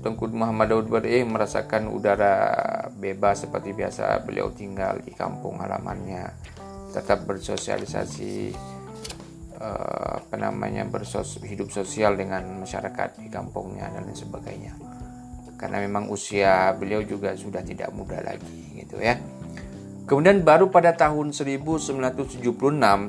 Tengku 0.00 0.24
Muhammad 0.32 0.72
Daud 0.72 0.88
Berih 0.88 1.28
merasakan 1.28 1.92
udara 1.92 2.40
bebas 2.96 3.44
seperti 3.44 3.76
biasa. 3.76 4.24
Beliau 4.24 4.48
tinggal 4.56 5.04
di 5.04 5.12
kampung 5.12 5.60
halamannya 5.60 6.32
tetap 6.96 7.28
bersosialisasi 7.28 8.56
uh, 9.60 10.24
apa 10.24 10.36
namanya 10.40 10.88
bersos 10.88 11.36
hidup 11.44 11.68
sosial 11.68 12.16
dengan 12.16 12.64
masyarakat 12.64 13.20
di 13.20 13.28
kampungnya 13.28 13.92
dan 13.92 14.08
lain 14.08 14.16
sebagainya. 14.16 14.72
Karena 15.60 15.76
memang 15.84 16.08
usia 16.08 16.72
beliau 16.72 17.04
juga 17.04 17.36
sudah 17.36 17.60
tidak 17.60 17.92
muda 17.92 18.24
lagi 18.24 18.80
gitu 18.80 18.96
ya 18.96 19.39
kemudian 20.10 20.42
baru 20.42 20.74
pada 20.74 20.98
tahun 20.98 21.30
1976 21.30 22.42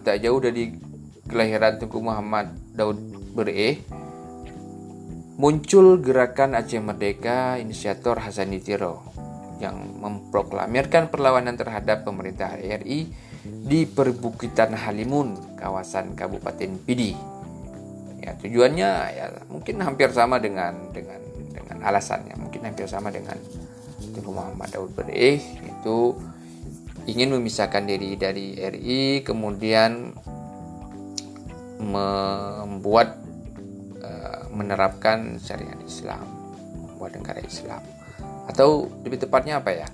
tak 0.06 0.22
jauh 0.22 0.38
dari 0.38 0.78
kelahiran 1.26 1.82
Tengku 1.82 1.98
Muhammad 1.98 2.54
Daud 2.78 3.02
Berih 3.34 3.82
muncul 5.42 5.98
gerakan 5.98 6.54
Aceh 6.54 6.78
Merdeka 6.78 7.58
inisiator 7.58 8.22
Hasan 8.22 8.54
Tiro 8.62 9.02
yang 9.58 9.98
memproklamirkan 9.98 11.10
perlawanan 11.10 11.58
terhadap 11.58 12.06
pemerintah 12.06 12.54
RI 12.58 13.10
di 13.42 13.90
perbukitan 13.90 14.78
Halimun, 14.78 15.58
kawasan 15.58 16.14
Kabupaten 16.14 16.78
Pidi. 16.86 17.18
Ya, 18.22 18.38
tujuannya 18.38 18.90
ya 19.18 19.26
mungkin 19.50 19.82
hampir 19.82 20.14
sama 20.14 20.38
dengan 20.38 20.94
dengan 20.94 21.18
dengan 21.50 21.78
alasannya, 21.82 22.38
mungkin 22.38 22.62
hampir 22.62 22.86
sama 22.86 23.10
dengan 23.10 23.38
Tengku 24.14 24.30
Muhammad 24.30 24.70
Daud 24.70 24.94
Bereh 24.94 25.42
itu 25.42 25.98
ingin 27.10 27.34
memisahkan 27.34 27.86
diri 27.86 28.18
dari 28.20 28.58
RI 28.58 29.26
kemudian 29.26 30.14
membuat 31.82 33.22
menerapkan 34.52 35.40
syariat 35.40 35.80
Islam, 35.82 36.28
buat 37.00 37.16
negara 37.16 37.40
Islam, 37.42 37.82
atau 38.52 38.92
lebih 39.08 39.24
tepatnya 39.26 39.64
apa 39.64 39.72
ya? 39.72 39.88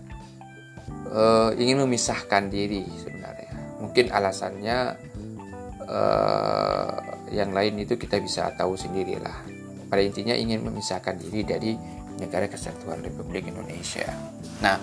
Uh, 1.08 1.56
ingin 1.56 1.80
memisahkan 1.88 2.52
diri 2.52 2.84
sebenarnya. 3.00 3.80
Mungkin 3.80 4.12
alasannya 4.12 4.78
uh, 5.88 6.96
yang 7.32 7.56
lain 7.56 7.80
itu 7.80 7.96
kita 7.96 8.20
bisa 8.20 8.52
tahu 8.60 8.76
sendirilah. 8.76 9.48
Pada 9.88 10.04
intinya 10.04 10.36
ingin 10.36 10.67
memisahkan 10.67 11.15
diri 11.15 11.48
dari 11.48 11.72
negara 12.20 12.52
kesatuan 12.52 13.00
Republik 13.00 13.48
Indonesia. 13.48 14.12
Nah, 14.60 14.76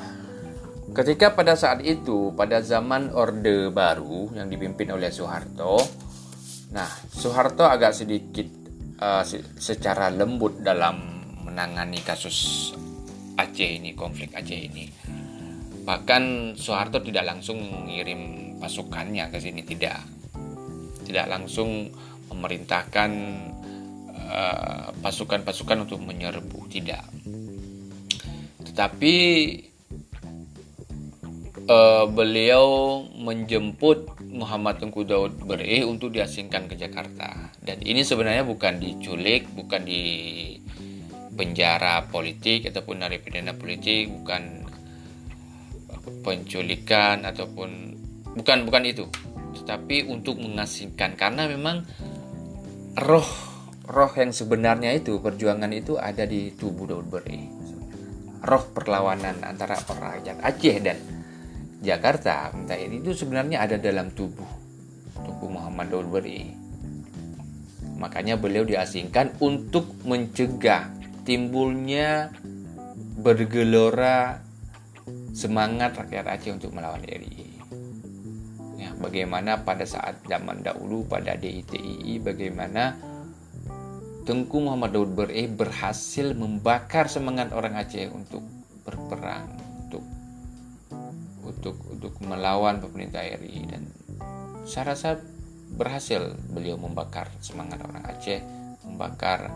ketika 0.95 1.35
pada 1.35 1.59
saat 1.59 1.83
itu, 1.83 2.31
pada 2.39 2.63
zaman 2.63 3.11
Orde 3.11 3.69
Baru 3.75 4.31
yang 4.31 4.47
dipimpin 4.47 4.95
oleh 4.95 5.11
Soeharto, 5.11 5.83
nah 6.71 6.87
Soeharto 7.11 7.67
agak 7.67 7.93
sedikit 7.99 8.47
uh, 9.03 9.27
secara 9.59 10.15
lembut 10.15 10.63
dalam 10.63 11.27
menangani 11.43 11.99
kasus 12.07 12.71
Aceh 13.35 13.67
ini, 13.83 13.99
konflik 13.99 14.31
Aceh 14.39 14.55
ini. 14.55 14.87
Bahkan 15.83 16.55
Soeharto 16.55 17.03
tidak 17.03 17.27
langsung 17.27 17.59
mengirim 17.59 18.55
pasukannya 18.63 19.27
ke 19.35 19.43
sini, 19.43 19.67
tidak. 19.67 19.99
Tidak 21.05 21.27
langsung 21.29 21.93
memerintahkan 22.33 23.11
eh, 24.17 24.87
pasukan-pasukan 25.05 25.77
uh, 25.77 25.85
untuk 25.85 26.01
menyerbu, 26.01 26.65
tidak. 26.73 27.05
Tetapi 28.65 29.15
uh, 31.69 32.05
beliau 32.09 33.01
menjemput 33.17 34.21
Muhammad 34.29 34.81
Tengku 34.81 35.05
Daud 35.07 35.45
Beri 35.45 35.85
untuk 35.85 36.13
diasingkan 36.13 36.69
ke 36.69 36.75
Jakarta. 36.77 37.53
Dan 37.61 37.81
ini 37.85 38.05
sebenarnya 38.05 38.45
bukan 38.45 38.81
diculik, 38.81 39.49
bukan 39.53 39.85
di 39.85 40.03
penjara 41.35 42.07
politik 42.09 42.71
ataupun 42.71 43.03
narapidana 43.03 43.57
politik, 43.57 44.11
bukan 44.13 44.69
penculikan 46.23 47.25
ataupun 47.25 47.71
bukan 48.37 48.59
bukan 48.69 48.85
itu. 48.85 49.05
Tetapi 49.55 50.11
untuk 50.11 50.39
mengasingkan 50.43 51.17
karena 51.17 51.49
memang 51.49 51.87
roh 53.01 53.31
roh 53.85 54.13
yang 54.17 54.33
sebenarnya 54.33 54.97
itu 54.97 55.21
perjuangan 55.21 55.73
itu 55.73 55.97
ada 55.97 56.25
di 56.29 56.53
tubuh 56.53 56.89
Daud 56.89 57.09
Beri. 57.09 57.43
Roh 58.45 58.65
perlawanan 58.77 59.41
antara 59.41 59.81
orang 59.89 60.21
Aceh 60.45 60.77
dan 60.85 61.14
Jakarta 61.85 62.49
ini 62.81 63.05
itu 63.05 63.13
sebenarnya 63.13 63.61
ada 63.61 63.77
dalam 63.77 64.09
tubuh 64.17 64.65
tubuh 65.25 65.49
Muhammad 65.61 65.93
Daud 65.93 66.09
Beri. 66.11 66.51
Makanya 68.01 68.41
beliau 68.41 68.67
diasingkan 68.67 69.39
untuk 69.39 69.89
mencegah 70.03 70.91
timbulnya 71.23 72.33
bergelora 73.21 74.43
semangat 75.33 75.97
rakyat 75.97 76.27
Aceh 76.29 76.53
untuk 76.53 76.75
melawan 76.77 77.01
RI. 77.07 77.57
Ya, 78.77 78.93
bagaimana 78.99 79.63
pada 79.63 79.89
saat 79.89 80.21
zaman 80.27 80.61
dahulu 80.61 81.07
pada 81.09 81.39
DITII 81.39 82.21
bagaimana 82.21 82.97
Tengku 84.25 84.57
Muhammad 84.57 84.97
Daud 84.97 85.13
Beri 85.13 85.45
berhasil 85.53 86.33
membakar 86.33 87.13
semangat 87.13 87.53
orang 87.53 87.77
Aceh 87.77 88.09
untuk 88.09 88.41
berperang 88.85 89.64
untuk 91.95 92.19
melawan 92.27 92.83
pemerintah 92.83 93.23
RI 93.23 93.71
dan 93.71 93.87
saya 94.67 94.93
rasa 94.97 95.23
berhasil 95.75 96.35
beliau 96.51 96.75
membakar 96.79 97.31
semangat 97.39 97.83
orang 97.83 98.03
Aceh 98.07 98.41
membakar 98.87 99.51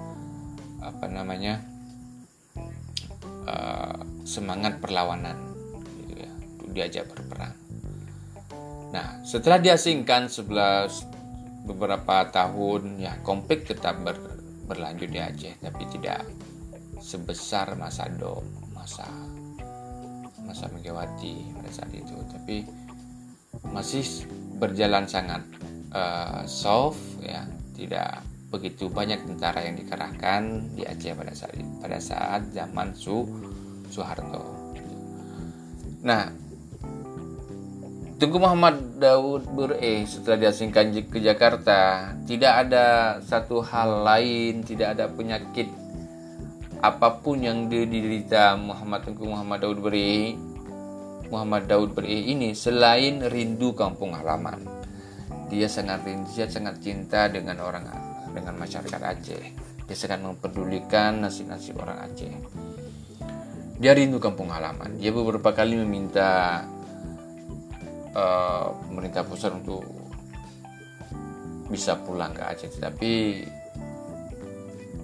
apa 0.79 1.07
namanya 1.11 1.63
uh, 3.47 3.99
semangat 4.23 4.79
perlawanan 4.79 5.37
gitu 6.05 6.23
ya 6.23 6.33
untuk 6.59 6.69
diajak 6.75 7.07
berperang. 7.11 7.55
Nah 8.95 9.23
setelah 9.27 9.59
diasingkan 9.59 10.31
sebelah 10.31 10.87
beberapa 11.67 12.25
tahun 12.33 13.03
ya 13.03 13.21
konflik 13.21 13.69
tetap 13.69 14.01
ber, 14.01 14.17
berlanjut 14.67 15.11
di 15.11 15.21
Aceh 15.21 15.55
tapi 15.61 15.83
tidak 15.93 16.25
sebesar 16.99 17.79
masa 17.79 18.11
dom 18.11 18.43
masa 18.75 19.07
masa 20.49 20.73
Megawati 20.73 21.53
pada 21.53 21.69
saat 21.69 21.93
itu 21.93 22.17
tapi 22.33 22.65
masih 23.69 24.25
berjalan 24.57 25.05
sangat 25.05 25.45
uh, 25.93 26.43
soft 26.49 27.21
ya 27.21 27.45
tidak 27.77 28.25
begitu 28.49 28.89
banyak 28.89 29.21
tentara 29.29 29.61
yang 29.61 29.77
dikerahkan 29.77 30.73
di 30.73 30.89
Aceh 30.89 31.13
pada 31.13 31.37
saat 31.37 31.53
pada 31.85 31.99
saat 32.01 32.49
zaman 32.57 32.97
Su 32.97 33.29
Soeharto. 33.93 34.73
Nah, 36.01 36.33
Tengku 38.19 38.43
Muhammad 38.43 38.99
Daud 38.99 39.47
Bure 39.55 40.03
setelah 40.03 40.51
diasingkan 40.51 40.91
ke 41.07 41.23
Jakarta 41.23 42.11
tidak 42.27 42.67
ada 42.67 42.87
satu 43.23 43.63
hal 43.63 44.03
lain, 44.03 44.67
tidak 44.67 44.99
ada 44.99 45.07
penyakit 45.07 45.71
apa 46.79 47.19
pun 47.19 47.43
yang 47.43 47.67
diderita 47.67 48.55
Muhammad 48.55 49.07
Tengku 49.07 49.27
Muhammad 49.27 49.67
Daud 49.67 49.83
Beri 49.83 50.39
Muhammad 51.29 51.67
Daud 51.67 51.91
Beri 51.93 52.31
ini 52.31 52.55
selain 52.55 53.27
rindu 53.27 53.75
kampung 53.75 54.15
halaman 54.15 54.79
dia 55.49 55.67
sangat 55.67 56.05
rindu 56.05 56.29
dia 56.37 56.47
sangat 56.47 56.79
cinta 56.85 57.27
dengan 57.33 57.59
orang 57.65 57.89
dengan 58.33 58.55
masyarakat 58.61 59.01
Aceh. 59.01 59.45
Dia 59.89 59.97
sangat 59.97 60.21
mempedulikan 60.21 61.25
nasib-nasib 61.25 61.81
orang 61.81 62.05
Aceh. 62.05 62.33
Dia 63.81 63.97
rindu 63.97 64.21
kampung 64.21 64.53
halaman. 64.53 65.01
Dia 65.01 65.09
beberapa 65.15 65.57
kali 65.57 65.81
meminta 65.81 66.61
uh, 68.13 68.69
pemerintah 68.87 69.25
pusat 69.25 69.57
untuk 69.57 69.83
bisa 71.73 71.97
pulang 72.01 72.33
ke 72.33 72.43
Aceh 72.45 72.69
tetapi 72.69 73.13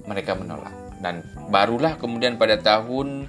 mereka 0.05 0.37
menolak 0.37 0.84
dan 1.05 1.21
barulah 1.53 2.01
kemudian 2.01 2.41
pada 2.41 2.57
tahun 2.57 3.29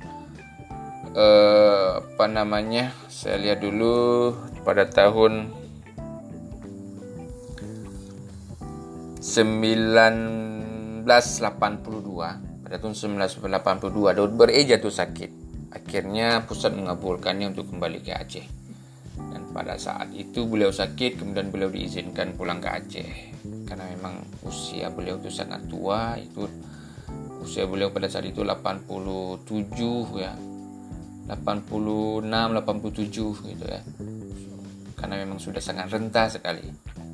eh, 1.12 1.90
apa 2.00 2.26
namanya 2.32 2.96
saya 3.12 3.36
lihat 3.36 3.60
dulu 3.60 4.32
pada 4.64 4.88
tahun 4.88 5.52
1982 9.20 11.04
pada 12.66 12.82
tahun 12.82 12.96
1982 13.22 14.18
Daud 14.18 14.34
Beri 14.34 14.66
jatuh 14.66 14.90
sakit. 14.90 15.32
Akhirnya 15.70 16.48
pusat 16.50 16.74
mengabulkannya 16.74 17.54
untuk 17.54 17.70
kembali 17.70 18.02
ke 18.02 18.16
Aceh. 18.16 18.48
Dan 19.16 19.54
pada 19.54 19.78
saat 19.78 20.10
itu 20.18 20.50
beliau 20.50 20.74
sakit 20.74 21.22
kemudian 21.22 21.54
beliau 21.54 21.70
diizinkan 21.70 22.34
pulang 22.34 22.58
ke 22.58 22.70
Aceh. 22.74 23.10
Karena 23.70 23.86
memang 23.94 24.26
usia 24.46 24.90
beliau 24.90 25.22
itu 25.22 25.30
sangat 25.30 25.68
tua 25.70 26.18
itu 26.18 26.50
usia 27.46 27.70
beliau 27.70 27.94
pada 27.94 28.10
saat 28.10 28.26
itu 28.26 28.42
87 28.42 29.46
ya. 30.18 30.34
86 31.30 32.26
87 32.26 33.50
gitu 33.54 33.66
ya. 33.66 33.82
Karena 34.98 35.16
memang 35.22 35.38
sudah 35.38 35.62
sangat 35.62 35.94
rentah 35.94 36.28
sekali. 36.28 36.66
Dan 36.66 37.06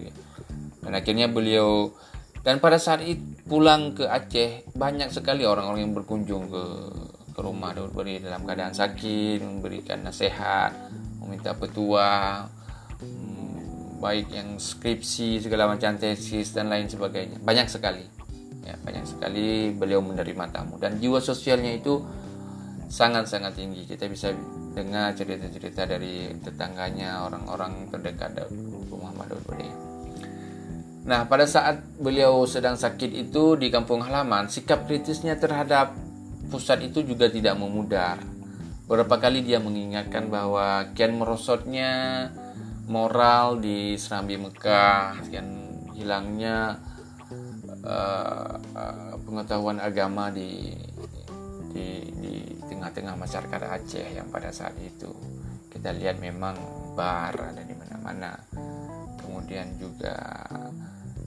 dan 0.81 0.91
akhirnya 0.97 1.27
beliau 1.29 1.93
dan 2.41 2.57
pada 2.57 2.81
saat 2.81 3.05
itu 3.05 3.21
pulang 3.45 3.93
ke 3.93 4.09
Aceh 4.09 4.65
banyak 4.73 5.13
sekali 5.13 5.45
orang-orang 5.45 5.85
yang 5.85 5.93
berkunjung 5.93 6.49
ke 6.49 6.63
ke 7.31 7.39
rumah. 7.39 7.71
Daud 7.71 7.93
Beri 7.93 8.19
dalam 8.19 8.43
keadaan 8.43 8.73
sakit 8.73 9.39
memberikan 9.45 10.03
nasihat 10.03 10.73
meminta 11.21 11.53
petua 11.53 12.43
hmm, 12.99 14.01
baik 14.01 14.33
yang 14.33 14.57
skripsi 14.57 15.45
segala 15.45 15.69
macam 15.69 15.95
tesis 16.01 16.51
dan 16.51 16.67
lain 16.67 16.89
sebagainya. 16.89 17.39
Banyak 17.39 17.69
sekali 17.69 18.20
ya 18.61 18.77
banyak 18.81 19.05
sekali 19.05 19.73
beliau 19.73 20.01
menerima 20.01 20.45
tamu. 20.53 20.77
Dan 20.77 20.97
jiwa 21.01 21.21
sosialnya 21.21 21.73
itu 21.75 22.01
sangat-sangat 22.91 23.57
tinggi. 23.57 23.87
Kita 23.87 24.05
bisa 24.09 24.31
dengar 24.71 25.11
cerita-cerita 25.13 25.83
dari 25.83 26.31
tetangganya 26.39 27.27
orang-orang 27.27 27.91
terdekat 27.91 28.47
Muhammad 28.87 29.35
Daud 29.35 29.43
Beri 29.43 29.69
Nah, 31.01 31.25
pada 31.25 31.49
saat 31.49 31.81
beliau 31.97 32.45
sedang 32.45 32.77
sakit 32.77 33.09
itu 33.09 33.57
di 33.57 33.73
kampung 33.73 34.05
halaman, 34.05 34.45
sikap 34.45 34.85
kritisnya 34.85 35.33
terhadap 35.33 35.97
pusat 36.53 36.85
itu 36.85 37.01
juga 37.01 37.25
tidak 37.25 37.57
memudar. 37.57 38.21
Beberapa 38.85 39.17
kali 39.17 39.41
dia 39.41 39.57
mengingatkan 39.57 40.29
bahwa 40.29 40.93
kian 40.93 41.17
merosotnya 41.17 42.29
moral 42.85 43.57
di 43.57 43.97
Serambi 43.97 44.37
Mekah, 44.37 45.25
kian 45.25 45.49
hilangnya 45.97 46.77
uh, 47.85 48.57
pengetahuan 49.25 49.81
agama 49.81 50.29
di 50.29 50.75
di 51.71 51.87
di 52.19 52.33
tengah-tengah 52.67 53.15
masyarakat 53.15 53.61
Aceh 53.61 54.07
yang 54.15 54.27
pada 54.29 54.51
saat 54.51 54.75
itu. 54.81 55.11
Kita 55.71 55.95
lihat 55.95 56.19
memang 56.19 56.57
bar 56.93 57.33
ada 57.33 57.63
di 57.63 57.73
mana-mana. 57.73 58.35
Kemudian 59.21 59.79
juga 59.79 60.15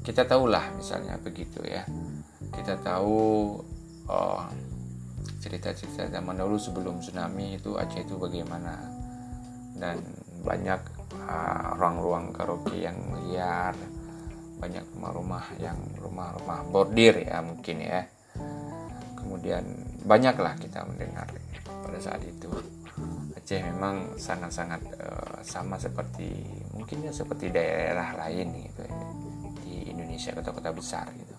kita 0.05 0.29
tahulah 0.29 0.77
misalnya 0.77 1.17
begitu 1.19 1.65
ya. 1.65 1.83
Kita 2.53 2.79
tahu 2.85 3.57
oh, 4.07 4.43
cerita-cerita 5.41 6.13
zaman 6.13 6.39
dahulu 6.39 6.61
sebelum 6.61 7.01
tsunami 7.01 7.57
itu 7.57 7.75
Aceh 7.81 8.05
itu 8.05 8.21
bagaimana. 8.21 8.79
Dan 9.75 9.99
banyak 10.45 10.81
uh, 11.25 11.75
ruang-ruang 11.81 12.31
karaoke 12.37 12.85
yang 12.85 12.95
liar 13.27 13.73
banyak 14.65 14.85
rumah-rumah 14.97 15.45
yang 15.61 15.77
rumah-rumah 16.01 16.65
bordir 16.73 17.21
ya 17.21 17.45
mungkin 17.45 17.85
ya. 17.85 18.09
Kemudian 19.21 19.65
banyaklah 20.09 20.57
kita 20.57 20.89
mendengar 20.89 21.29
pada 21.65 21.99
saat 22.01 22.25
itu. 22.25 22.49
Aceh 23.37 23.61
memang 23.61 24.17
sangat-sangat 24.17 24.81
uh, 24.97 25.37
sama 25.45 25.77
seperti 25.77 26.33
mungkin 26.73 27.05
ya 27.05 27.13
seperti 27.13 27.53
daerah 27.53 28.17
lain 28.17 28.73
gitu 28.73 28.81
ya, 28.89 28.97
di 29.61 29.75
Indonesia 29.93 30.33
kota-kota 30.33 30.73
besar 30.73 31.13
gitu. 31.13 31.37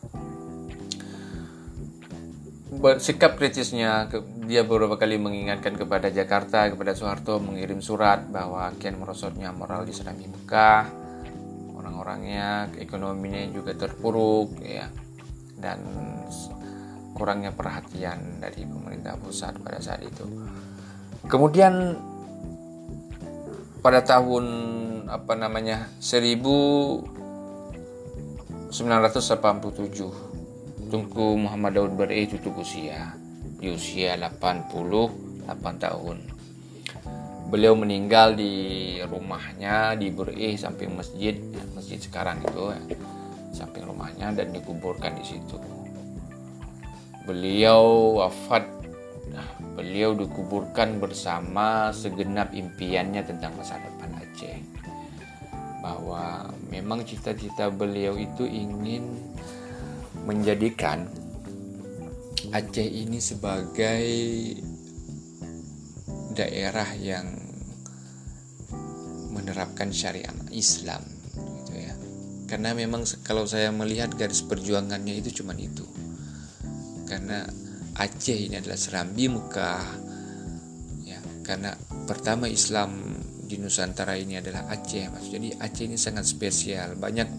Bersikap 2.75 3.39
kritisnya 3.39 4.05
dia 4.45 4.61
beberapa 4.67 4.99
kali 4.99 5.17
mengingatkan 5.17 5.73
kepada 5.79 6.13
Jakarta 6.13 6.69
kepada 6.69 6.93
Soeharto 6.93 7.41
mengirim 7.41 7.81
surat 7.81 8.27
bahwa 8.29 8.69
kian 8.77 8.99
merosotnya 9.01 9.49
moral 9.55 9.87
di 9.87 9.95
Serambi 9.95 10.27
Mekah 10.29 11.04
orang-orangnya 12.05 12.69
ekonominya 12.77 13.49
juga 13.49 13.73
terpuruk 13.73 14.61
ya 14.61 14.85
dan 15.57 15.81
kurangnya 17.17 17.49
perhatian 17.49 18.37
dari 18.37 18.61
pemerintah 18.61 19.17
pusat 19.17 19.57
pada 19.65 19.81
saat 19.81 20.05
itu 20.05 20.21
Kemudian 21.25 21.97
pada 23.81 24.05
tahun 24.05 24.45
apa 25.09 25.33
namanya 25.33 25.89
1987 25.97 27.09
Tunku 30.85 31.25
Muhammad 31.41 31.73
Daud 31.73 31.97
Bari 31.97 32.29
tutup 32.29 32.61
usia 32.61 33.17
di 33.57 33.73
usia 33.73 34.13
88 34.13 35.49
tahun. 35.81 36.34
Beliau 37.45 37.77
meninggal 37.77 38.33
di 38.33 38.97
rumahnya 39.05 39.93
di 39.93 40.09
Beri 40.09 40.57
samping 40.57 40.97
masjid 40.97 41.37
masjid 41.77 42.01
sekarang 42.01 42.41
itu 42.41 42.73
ya, 42.73 42.81
samping 43.53 43.85
rumahnya 43.85 44.33
dan 44.33 44.49
dikuburkan 44.49 45.13
di 45.13 45.23
situ. 45.23 45.57
Beliau 47.29 48.17
wafat 48.21 48.65
beliau 49.75 50.15
dikuburkan 50.15 51.03
bersama 51.03 51.91
segenap 51.91 52.55
impiannya 52.55 53.21
tentang 53.27 53.53
masa 53.59 53.77
depan 53.77 54.09
Aceh. 54.23 54.57
Bahwa 55.83 56.49
memang 56.73 57.05
cita-cita 57.05 57.69
beliau 57.69 58.17
itu 58.17 58.47
ingin 58.47 59.05
menjadikan 60.25 61.05
Aceh 62.49 62.87
ini 62.87 63.19
sebagai 63.19 64.05
daerah 66.35 66.91
yang 66.99 67.31
menerapkan 69.31 69.89
syariat 69.95 70.35
Islam 70.51 71.01
gitu 71.63 71.73
ya. 71.73 71.95
Karena 72.45 72.75
memang 72.75 73.07
kalau 73.23 73.47
saya 73.47 73.71
melihat 73.71 74.11
garis 74.13 74.43
perjuangannya 74.43 75.17
itu 75.23 75.41
cuma 75.41 75.55
itu. 75.55 75.87
Karena 77.07 77.47
Aceh 77.95 78.35
ini 78.35 78.59
adalah 78.59 78.75
Serambi 78.75 79.31
Mekah 79.31 79.87
ya 81.07 81.19
karena 81.47 81.71
pertama 82.03 82.51
Islam 82.51 83.15
di 83.47 83.55
Nusantara 83.55 84.19
ini 84.19 84.35
adalah 84.35 84.67
Aceh 84.67 85.07
mas 85.07 85.31
jadi 85.31 85.55
Aceh 85.55 85.87
ini 85.87 85.95
sangat 85.95 86.27
spesial 86.27 86.99
banyak 86.99 87.29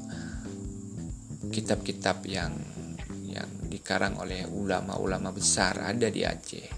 kitab-kitab 1.53 2.25
yang 2.25 2.57
yang 3.29 3.69
dikarang 3.69 4.17
oleh 4.17 4.49
ulama-ulama 4.49 5.29
besar 5.29 5.85
ada 5.85 6.09
di 6.09 6.25
Aceh 6.25 6.69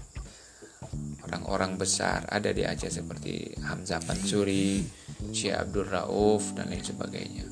orang-orang 1.29 1.77
besar 1.77 2.25
ada 2.25 2.49
di 2.49 2.65
Aceh 2.65 2.89
seperti 2.89 3.53
Hamzah 3.61 4.01
Pansuri, 4.01 4.81
Syekh 5.29 5.53
Abdul 5.53 5.85
Rauf 5.85 6.57
dan 6.57 6.73
lain 6.73 6.81
sebagainya 6.81 7.45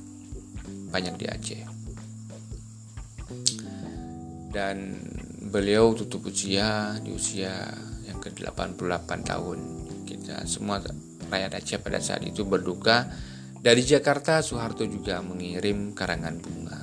banyak 0.90 1.16
di 1.22 1.26
Aceh 1.30 1.64
dan 4.58 4.98
beliau 5.54 5.94
tutup 5.94 6.28
usia 6.28 6.98
di 7.00 7.14
usia 7.14 7.54
yang 8.10 8.18
ke-88 8.18 9.10
tahun. 9.22 9.60
Kita 10.08 10.44
semua 10.50 10.82
rakyat 11.30 11.62
Aceh 11.62 11.80
pada 11.80 12.02
saat 12.02 12.26
itu 12.26 12.42
berduka. 12.42 13.06
Dari 13.58 13.84
Jakarta, 13.84 14.42
Soeharto 14.42 14.88
juga 14.88 15.22
mengirim 15.22 15.94
karangan 15.94 16.36
bunga. 16.40 16.80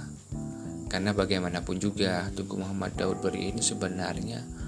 Karena 0.86 1.10
bagaimanapun 1.10 1.82
juga, 1.82 2.30
Tugu 2.30 2.60
Muhammad 2.60 2.94
Daud 2.94 3.18
Beri 3.18 3.50
ini 3.50 3.58
sebenarnya 3.58 4.63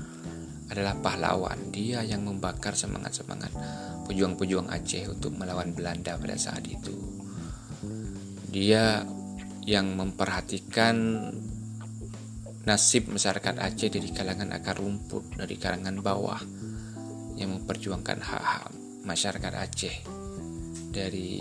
adalah 0.70 0.98
pahlawan. 0.98 1.70
Dia 1.70 2.02
yang 2.02 2.26
membakar 2.26 2.74
semangat-semangat 2.74 3.52
pejuang-pejuang 4.07 4.70
Aceh 4.70 5.07
untuk 5.11 5.35
melawan 5.35 5.74
Belanda 5.74 6.18
pada 6.18 6.38
saat 6.38 6.62
itu. 6.66 6.94
Dia 8.50 9.02
yang 9.66 9.98
memperhatikan 9.98 11.26
nasib 12.66 13.11
masyarakat 13.11 13.62
Aceh 13.62 13.90
dari 13.90 14.11
kalangan 14.11 14.50
akar 14.55 14.79
rumput 14.79 15.38
dari 15.38 15.55
kalangan 15.55 16.02
bawah 16.02 16.42
yang 17.38 17.55
memperjuangkan 17.55 18.18
hak-hak 18.18 18.74
masyarakat 19.07 19.52
Aceh 19.55 19.96
dari 20.90 21.38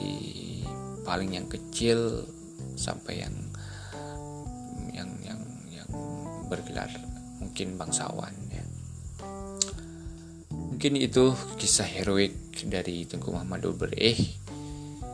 paling 1.01 1.37
yang 1.37 1.47
kecil 1.49 2.25
sampai 2.77 3.25
yang 3.25 3.35
yang 4.93 5.09
yang 5.21 5.41
yang 5.71 5.89
bergelar 6.49 6.89
mungkin 7.41 7.77
bangsawan. 7.77 8.33
Mungkin 10.85 11.01
itu 11.01 11.33
kisah 11.57 11.89
heroik 11.97 12.61
dari 12.69 13.09
Tengku 13.09 13.33
Muhammad 13.33 13.73
Bereh 13.73 14.21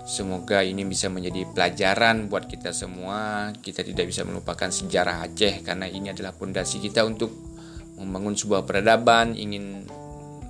Semoga 0.03 0.67
ini 0.67 0.83
bisa 0.83 1.07
menjadi 1.07 1.47
pelajaran 1.47 2.27
buat 2.27 2.43
kita 2.43 2.75
semua. 2.75 3.55
Kita 3.55 3.79
tidak 3.79 4.11
bisa 4.11 4.27
melupakan 4.27 4.67
sejarah 4.67 5.23
Aceh 5.23 5.63
karena 5.63 5.87
ini 5.87 6.11
adalah 6.11 6.35
fondasi 6.35 6.83
kita 6.83 7.07
untuk 7.07 7.31
membangun 7.95 8.35
sebuah 8.35 8.67
peradaban. 8.67 9.31
Ingin 9.39 9.87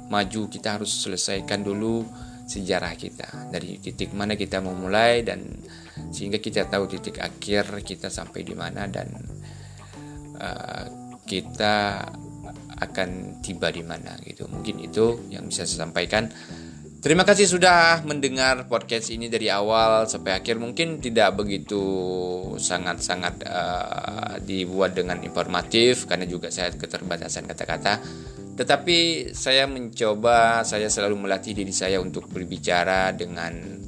maju, 0.09 0.49
kita 0.49 0.81
harus 0.81 0.89
selesaikan 0.89 1.61
dulu 1.61 2.01
sejarah 2.49 2.97
kita 2.97 3.53
dari 3.53 3.77
titik 3.77 4.17
mana 4.17 4.33
kita 4.33 4.57
mau 4.57 4.73
mulai 4.73 5.21
dan 5.21 5.45
sehingga 6.09 6.41
kita 6.41 6.65
tahu 6.65 6.97
titik 6.97 7.21
akhir 7.21 7.85
kita 7.85 8.09
sampai 8.09 8.41
di 8.41 8.57
mana 8.57 8.89
dan 8.89 9.05
uh, 10.41 11.13
kita 11.29 12.09
akan 12.81 13.39
tiba 13.45 13.69
di 13.69 13.85
mana 13.85 14.17
gitu. 14.25 14.49
Mungkin 14.49 14.81
itu 14.81 15.29
yang 15.29 15.45
bisa 15.45 15.63
saya 15.69 15.85
sampaikan. 15.85 16.27
Terima 17.01 17.25
kasih 17.25 17.49
sudah 17.49 18.05
mendengar 18.05 18.69
podcast 18.69 19.09
ini 19.09 19.25
dari 19.25 19.49
awal 19.49 20.05
sampai 20.05 20.37
akhir. 20.37 20.61
Mungkin 20.61 21.01
tidak 21.01 21.33
begitu 21.33 21.81
sangat-sangat 22.61 23.41
uh, 23.41 24.37
dibuat 24.45 24.93
dengan 24.93 25.17
informatif 25.25 26.05
karena 26.05 26.29
juga 26.29 26.53
saya 26.53 26.69
keterbatasan 26.69 27.49
kata-kata. 27.49 27.97
Tetapi 28.53 29.31
saya 29.33 29.65
mencoba, 29.65 30.61
saya 30.61 30.93
selalu 30.93 31.25
melatih 31.25 31.57
diri 31.57 31.73
saya 31.73 31.97
untuk 31.97 32.29
berbicara 32.29 33.09
dengan 33.17 33.81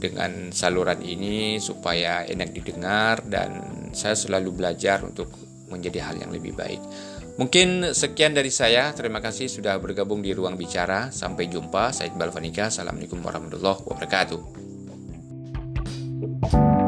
dengan 0.00 0.50
saluran 0.50 0.98
ini 1.04 1.62
supaya 1.62 2.26
enak 2.26 2.50
didengar 2.56 3.22
dan 3.22 3.62
saya 3.94 4.18
selalu 4.18 4.56
belajar 4.56 5.04
untuk 5.06 5.30
menjadi 5.70 6.10
hal 6.10 6.18
yang 6.18 6.34
lebih 6.34 6.58
baik. 6.58 6.82
Mungkin 7.36 7.92
sekian 7.94 8.34
dari 8.34 8.50
saya. 8.50 8.90
Terima 8.96 9.20
kasih 9.22 9.46
sudah 9.46 9.78
bergabung 9.78 10.24
di 10.24 10.34
Ruang 10.34 10.58
Bicara. 10.58 11.14
Sampai 11.14 11.46
jumpa. 11.46 11.94
Saya 11.94 12.10
Iqbal 12.10 12.34
Fanika. 12.34 12.66
Assalamualaikum 12.72 13.22
warahmatullahi 13.22 13.78
wabarakatuh. 13.86 16.79